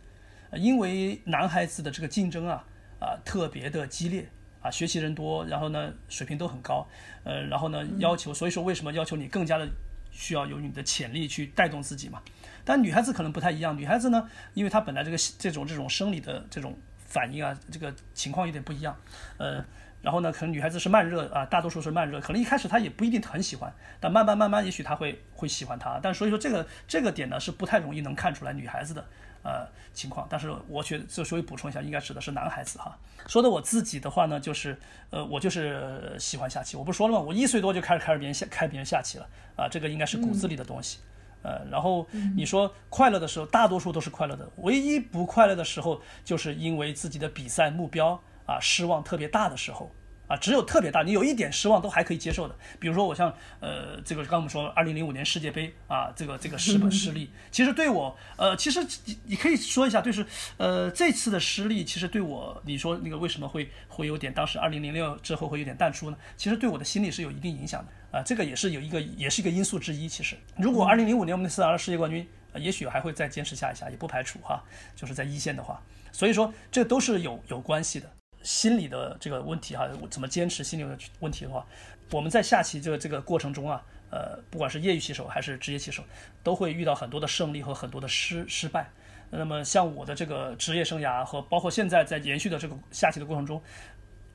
[0.50, 2.64] 呃因为男孩子的这个竞争啊
[3.00, 4.28] 啊、特别的激烈
[4.60, 6.88] 啊，学习人多，然后呢水平都很高，
[7.24, 9.70] 呃，然后呢要求，所以说为什么要求你更加的
[10.10, 12.20] 需要有你的潜力去带动自己嘛？
[12.66, 18.98] 但女孩子可能不太一样，女孩子呢，因为她本来这个这种这种生理的这种反应啊，这个情况有点不一样，
[19.38, 19.64] 呃。
[20.08, 26.00] 然后呢，可能女孩子是慢热啊，大多数是慢热，可能一开始她也不一定很喜欢，但慢慢慢慢，也许她会会喜欢她。
[26.02, 29.04] 但所以说这个这个点呢是不太容易能看出来女孩子的
[29.44, 30.26] 呃情况。
[30.30, 32.98] 但是我觉得这所以补充一下，应该指的是男孩子哈。
[33.28, 34.80] 说的我自己的话呢，就是
[35.10, 37.20] 呃我就是喜欢下棋，我不说了吗？
[37.20, 39.28] 我一岁多就开始开始别人下开别人下棋了
[39.58, 41.00] 啊，这个应该是骨子里的东西。
[41.44, 49.92] 呃，然后你说快乐的时候，大多数都是快乐的，唯一不快乐的时候，就是因为自己的比赛目标啊失望特别大的时候。
[50.30, 52.56] 啊，只有特别大，你有一点失望都还可以接受的。
[52.82, 60.26] 比如说我像呃，这个刚刚我们说二零零五年世界杯啊，这个这个失失利， 其实对我呃，其实你你可以说一下，就是
[60.58, 66.18] 呃这次的失利，其实对我你说那个为什么会会有点当时二零零六之后会有点淡出呢？
[66.36, 70.10] 其实对我的心理是有一定影响的啊，这个也是有一个也是一个因素之一。
[70.10, 74.62] 其实如果二零零五年我们那次拿了世界冠军，呃也许还会再坚持下一下，也不排除哈，
[74.94, 75.82] 就是在一线的话，
[76.12, 78.12] 所以说这都是有有关系的。
[78.48, 81.66] 心理的这个问题哈，怎么坚持心理的问题的话，
[82.12, 86.02] 我们在下棋这个这个过程中啊，呃，不管是业余棋手还是职业棋手，
[86.44, 88.90] 都会遇到很多的胜利和很多的失失败。
[89.30, 93.62] 那么像我的这个职业生涯和包括现在在延续的这个下棋的过程中，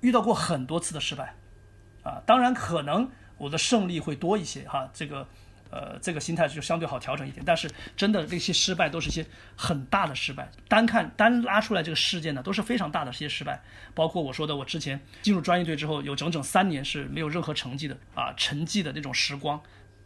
[0.02, 1.34] 遇到过很多次的失败，
[2.02, 5.26] 啊，当然可能我的胜利会多一些哈，这个。
[5.72, 9.24] 呃，这个心态就相对好调整一点，但是真的那些失败都是一些
[9.56, 13.62] 很大的失败，单看单拉出来这个事件呢，都是非常大的一些失败，
[13.94, 19.58] 包括我说的，我之前进入专业队之后，有整整三年是没有任何成绩的啊，沉寂的那种时光，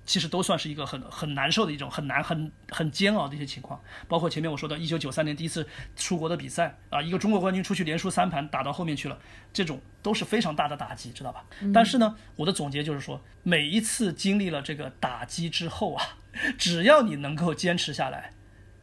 [0.06, 9.18] 其实都算是一个很很难受的一种很难很很煎熬的一些情况，包括前面我说的，一九九三年第一次出国的比赛啊，一个中国冠军出去连输三盘打到后面去了，
[9.52, 11.44] 这种都是非常大的打击，知道吧？
[11.74, 16.18] 但是呢，我的总结就是说，每一次经历了这个打击之后啊，
[16.56, 18.32] 只要你能够坚持下来，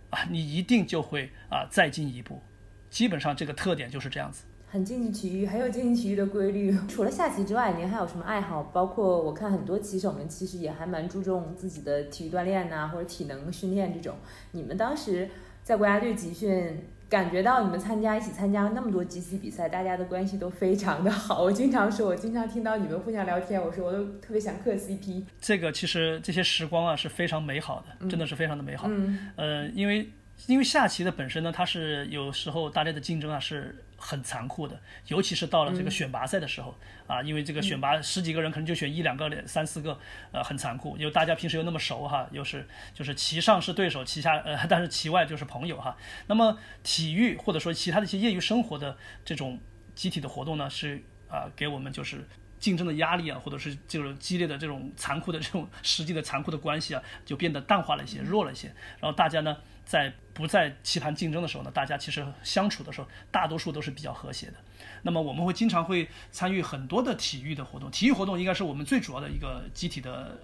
[0.09, 2.43] 啊，你一定就会啊再进一步，
[2.89, 4.43] 基本上这个特点就是这样子。
[4.73, 6.75] 很竞技体育，很有竞技体育的规律。
[6.89, 8.63] 除了下棋之外，您还有什么爱好？
[8.73, 14.15] 包括我看很多棋手们其实也还蛮注重自己的体育锻炼呐、或者体能训练这种。
[14.49, 15.29] 你们当时
[15.61, 21.43] 在国家队集训，感觉到你们参加一起参加那么多集体比赛，大家的关系都非常的好。
[21.43, 25.23] 我经常说，我经常听到你们互相聊天，我说我都特别想磕 CP。
[25.39, 28.87] 这个其实这些时光啊是非常美好的，真的是非常的美好。
[28.89, 30.09] 嗯呃，因为
[30.47, 33.75] 因为下棋的本身呢，它是有时候大家的竞争啊是
[34.05, 34.77] 很残酷的，
[35.07, 36.77] 尤其是到了这个选拔赛的时候、
[37.07, 39.97] 啊，因为这个选拔十几个人可能就选一两个、三四个，
[40.31, 40.97] 呃，很残酷。
[40.97, 45.95] 因为大家平时又那么熟哈，又是就是棋上是对手，棋下呃， 但是棋外就是朋友哈。
[46.27, 49.59] 那么体育或者说其他的一些业余生活的这种
[49.95, 52.27] 集体的活动呢，是啊、给我们就是。
[52.63, 58.69] 竞争的压力啊，或者是这种激烈的这种残酷的这种实际的残酷的关系啊，就变得淡化了一些，弱了一些。
[59.01, 64.53] 然后大家呢，在不在棋盘竞争的时候呢，大家其实相处的时候，大多数都是比较和谐的。
[65.01, 70.39] 那么我们会经常会参与很多的体育的活动，体育活动应该是我们最主要的一个集体的。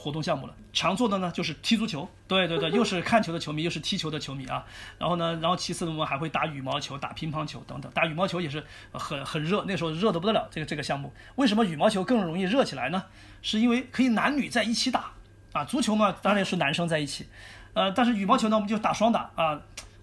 [0.00, 4.64] 活动项目了，常做的呢就是踢足球，对对对， 又是看球的球迷，又是踢球的球迷啊。
[4.98, 7.92] 然后呢，然后其次呢，我们还会打羽毛球、打乒乓球等等。
[7.92, 10.48] 打羽毛球也是很很热，那时候热得不得了。
[10.50, 13.04] 这个这个项目，为什么羽毛球更容易热起来呢？
[13.42, 15.12] 是因为可以男女在一起打
[15.52, 15.64] 啊。
[15.64, 17.26] 足球嘛，当然是男生在一起，
[17.74, 19.60] 呃，但是羽毛球呢，我们就打双打啊。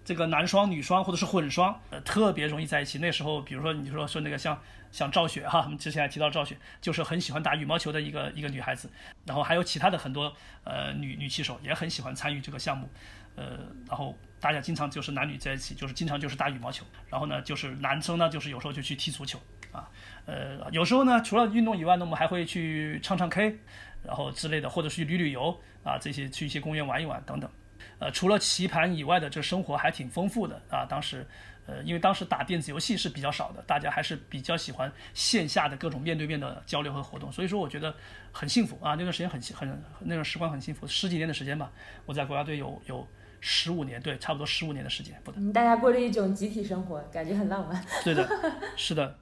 [0.08, 2.98] 这个男双、女双或者是混双，呃，特别容易在一起。
[2.98, 4.58] 那时候，比如说你说说那个像
[4.90, 8.90] 像赵雪哈，我们之前还提到赵雪，就是很喜欢打羽毛球的一个一个女孩子。
[9.26, 10.34] 然后还有其他的很多
[10.64, 12.88] 呃女女棋手也很喜欢参与这个项目，
[13.36, 16.86] 呃，然后大家经常就是男女在一起，就是经常就是打羽毛球。
[17.10, 19.38] 然后呢，就是男生呢，就是有时候就去踢足球
[19.72, 19.90] 啊，
[20.24, 23.58] 呃，有时候呢，除了运动以外呢，我们还会去唱唱 K，
[24.04, 27.50] 然后之类的，或者去旅旅游啊，这些去一些公园玩一玩等等。
[27.98, 30.84] 呃，除了棋盘以外的这生活还挺丰富的啊。
[30.84, 31.26] 当时，
[31.66, 37.94] 呃，因为当时打电子游戏是比较少的，大家还是比较喜欢线下的各种面对面的交流和活动，所以说我觉得
[38.32, 38.94] 很幸福啊。
[38.94, 41.70] 那段时间很很那段时光很幸福，十几年的时间吧，
[42.06, 43.06] 我在国家队有有
[43.40, 47.84] 十五年，对，差不多十五年的时间，不嗯，大家过着一种集体生活，感觉很浪漫。
[48.04, 48.28] 对的，
[48.76, 49.16] 是的。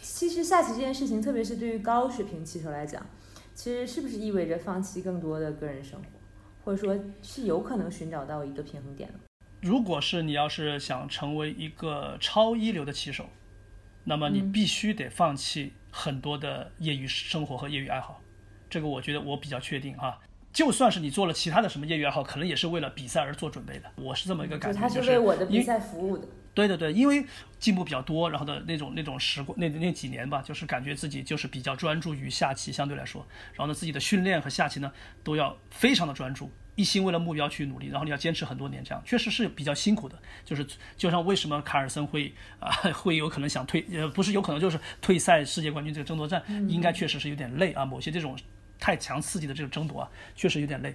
[0.00, 3.06] 其实下棋这件事情，特别是对于高水平棋手来讲，
[3.54, 6.06] 其实是不是意味着放弃更多的个人生活？
[6.64, 9.18] 或者说是有可能寻找到一个平衡点的。
[9.60, 13.28] 如果是你要是想成为一个超一流的棋手，
[14.04, 18.20] 那么你必须得放弃很多的业余生活和业余爱好。
[18.68, 20.18] 这个我觉得我比较确定哈。
[20.52, 23.90] 就算是你做了其他的什么业余爱好，可能也是为了比赛而做准备的。
[23.96, 24.78] 我是这么一个感觉。
[24.78, 26.26] 他是为我的比赛服务的。
[26.54, 27.24] 对对对，因为
[27.58, 34.92] 进步比较多，然后的那种那种时光，那那几年吧，就是感觉自己就是比较专注于下棋，相对来说，然后呢，自己的训练和下棋呢
[35.24, 40.18] 都要非常的专注，一心为了目标去努力，然后你要坚持很多年，这样确实是比较辛苦的。
[40.44, 47.84] 就是就像为什么卡尔森会啊会有可能想退，呃不是有可能就是退赛世界冠军这个争夺战，应该确实是有点累啊。
[47.86, 48.38] 某些这种
[48.78, 50.94] 太强刺激的这个争夺啊，确实有点累。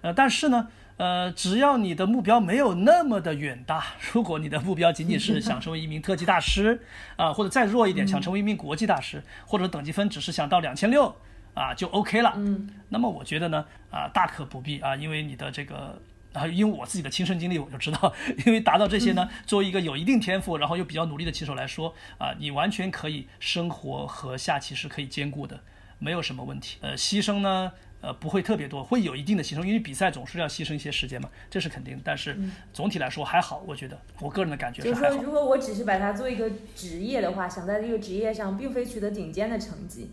[0.00, 0.68] 呃，但是呢。
[0.96, 6.80] 呃，只要你的目标没有那么的远大， 如果你的目标仅仅是 想成为一名特级大师，
[7.16, 11.16] 啊，或者再弱一点想成为一名国际大师，或者等级分只是想到两千六，
[11.54, 12.32] 啊，就 OK 了。
[12.36, 16.00] 嗯，那么我觉得呢，啊，大可不必啊，因为你的这个，
[16.32, 18.12] 啊，因为我自己的亲身经历，我就知道，
[18.46, 25.58] 因为达到这些呢，作为一个有一定天赋，然后又比较努力的棋手来说，啊，你完全可以生活和下棋是可以兼顾的，
[25.98, 26.78] 没有什么问题。
[26.82, 27.72] 呃，牺牲呢？
[28.04, 31.98] 呃，不会特别多，会有一定的牺牲，因为比赛总是要牺牲一些时间嘛，这是肯定。
[32.04, 32.36] 但是
[32.72, 35.06] 总体来说还好，我觉得我个人的感觉是还好。
[35.08, 40.10] 就是说，如果我只是把它做一个职业的话，想在这个职业上并非取得顶尖的成绩，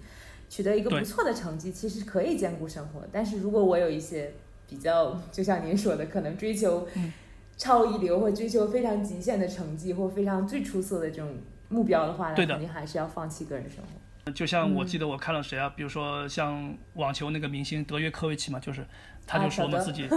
[0.50, 3.04] 取得一个不错的成绩，其实可以兼顾生活。
[3.12, 4.32] 但是如果我有一些
[4.70, 6.88] 比较，就像您说的，可能追求
[7.58, 11.36] 超一流或追求非常极限的成绩或非常最出色的这种
[11.68, 14.01] 目标的话，那肯定还是要放弃个人生活。
[14.36, 18.86] 就像我记得我看了谁啊，比如说像网球那个明星德约科维奇嘛，就是
[19.26, 20.08] 他就说我们自己，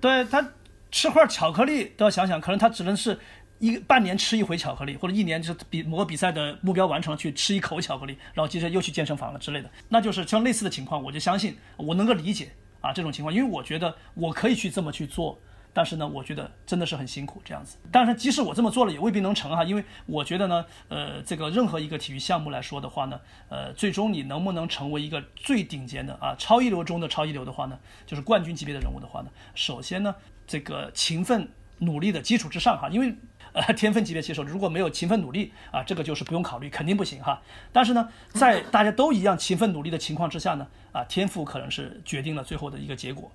[0.00, 0.44] 对他
[0.90, 3.18] 吃块巧克力都要想想，可能他只能是
[3.58, 15.38] 一半年吃一回巧克力，或者一年就是比某个比赛的目标完成了去吃一口巧克力，然后接着又去健身房了之类的，那就是像类似的情况，我就相信我能够理解啊这种情况，因为我觉得我可以去这么去做。
[15.76, 17.76] 但是呢，我觉得真的是很辛苦这样子。
[17.92, 19.62] 但是即使我这么做了，也未必能成哈。
[19.62, 23.20] 因为我觉得呢，呃，这个任何一个体育项目来说的话呢，
[23.50, 30.14] 呃，最终你能不能成为一个最顶尖的啊，超一流中的超一流的话呢，就是冠军级别的人物的话呢，首先呢，
[30.46, 31.46] 这个勤奋
[31.80, 33.14] 努力的基础之上哈，因为
[33.52, 37.42] 呃，天分级别棋手如果没有勤奋努力啊，这个就是不用考虑，肯定不行哈。
[37.70, 43.30] 但是呢，在大家都一样勤奋努力的情况之下呢，啊，天赋可能是决定了最后的一个结果。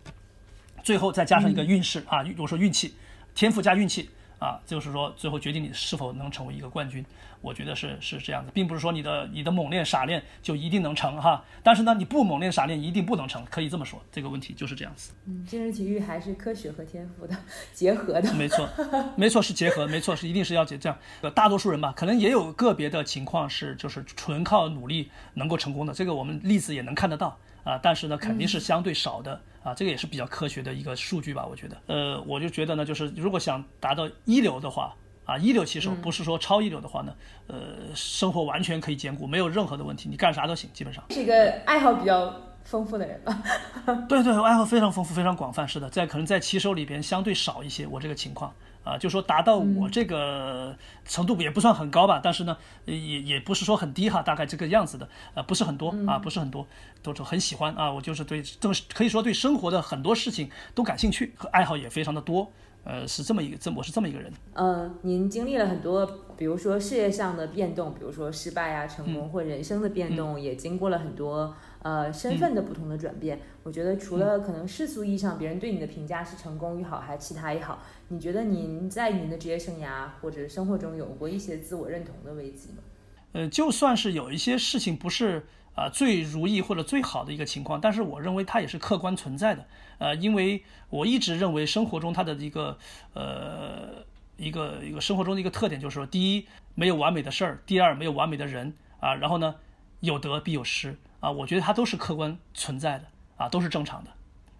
[0.84, 2.94] 最后再加上一个运势啊，我说运气，
[3.34, 4.10] 天赋加运气
[4.40, 7.06] 啊，就是说最后决定你是否能成为一个冠军。
[7.42, 11.44] 我觉得是是这样子，并不是说你的你的猛练傻练就一定能成哈。
[11.64, 14.00] 但是呢，你不猛练傻练一定不能成，可以这么说。
[14.12, 15.12] 这个问题就是这样子。
[15.26, 17.36] 嗯，竞争体育还是科学和天赋的
[17.74, 18.32] 结合的。
[18.36, 18.70] 没错，
[19.16, 20.96] 没错是结合，没错是一定是要结这样。
[21.22, 27.80] 呃，大多数人吧，可能也有个别的情况是就是纯靠努力能够成功的，这个我们例子也能看得到啊。
[27.82, 29.42] 但是呢，肯定是相对少的。
[29.64, 31.78] 啊，这个也是比较科学的一个数据吧，我觉得。
[31.88, 37.14] 呃，我就觉得呢，就是如果想达到一流的话，啊，一流棋手不是说超一流的话呢，
[37.48, 41.04] 呃，生活完全可以兼顾，没有任何的问题，你干啥都行，基本上。
[41.12, 42.34] 是一个爱好比较
[42.64, 43.44] 丰富的人吧？
[44.10, 48.52] 对对，爱好非常丰富，非常广泛，是的，在可能在棋手里边相对少一些，我这个情况
[48.84, 50.76] 啊，就说达到我这个
[51.06, 56.66] 程度也不算很高吧，但是呢，也也不是说很低哈，大概这个样子的，呃，不是很多啊，不是很多，
[57.04, 62.52] 都是很喜欢啊，我就是对，这么可以说对生活的很多事情都感兴趣和爱好也非常的多，
[62.84, 64.34] 呃，是这么一个，这我是这么一个人。
[64.54, 66.06] 呃，您经历了很多，
[66.36, 71.54] 比如说事业上的变动，比如说失败啊、成功或人生的变动，也经过了很多。
[71.84, 77.80] 呃，身份的不同的转变，我觉得除了可能世俗意义上别人对你的评价是成功也好，还是其他也好，
[78.12, 82.84] 你觉得您在您的职业生涯或者生活中有过一些自我认同的危机吗？
[83.32, 89.66] 呃，就算是有一些事情不是啊最如意或者最好的一个情况，但是我认为它也是客观存在的。
[90.00, 92.78] 呃，因为我一直认为生活中它的一个
[93.14, 94.04] 呃
[94.36, 99.56] 一个一个生活中的一个特点就是说，第一没有完美的事儿，第二没有完美的人啊，然后呢
[100.02, 100.98] 有得必有失。
[101.22, 103.06] 啊，我觉得它都是客观存在的，
[103.38, 104.10] 啊，都是正常的，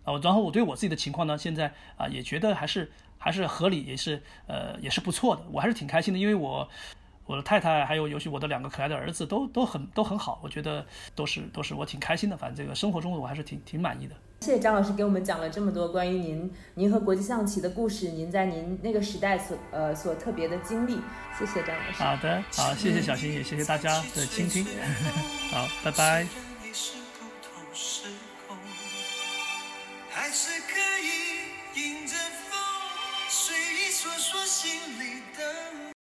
[0.06, 2.92] 啊，然后我对我自己的情况呢，现在啊也觉得还是
[3.24, 6.68] 还是合理，也是呃也是不错的，我还是挺开心的，因为我
[7.28, 10.84] 我的太太还有尤其我的两个可爱的儿子都都很都很好，我觉得
[11.16, 14.16] 都是都是我挺开心的，反正这个生活中我还是挺挺满意的。
[14.42, 21.00] 谢谢张老师给我们讲了这么多关于您您和国际象棋的故事，您在您那个时代所呃所特别的经历。
[21.38, 22.04] 谢谢张老师。
[22.04, 24.66] 好的，好，谢谢小新，也谢谢大家的倾听。
[25.54, 26.51] 好，拜拜。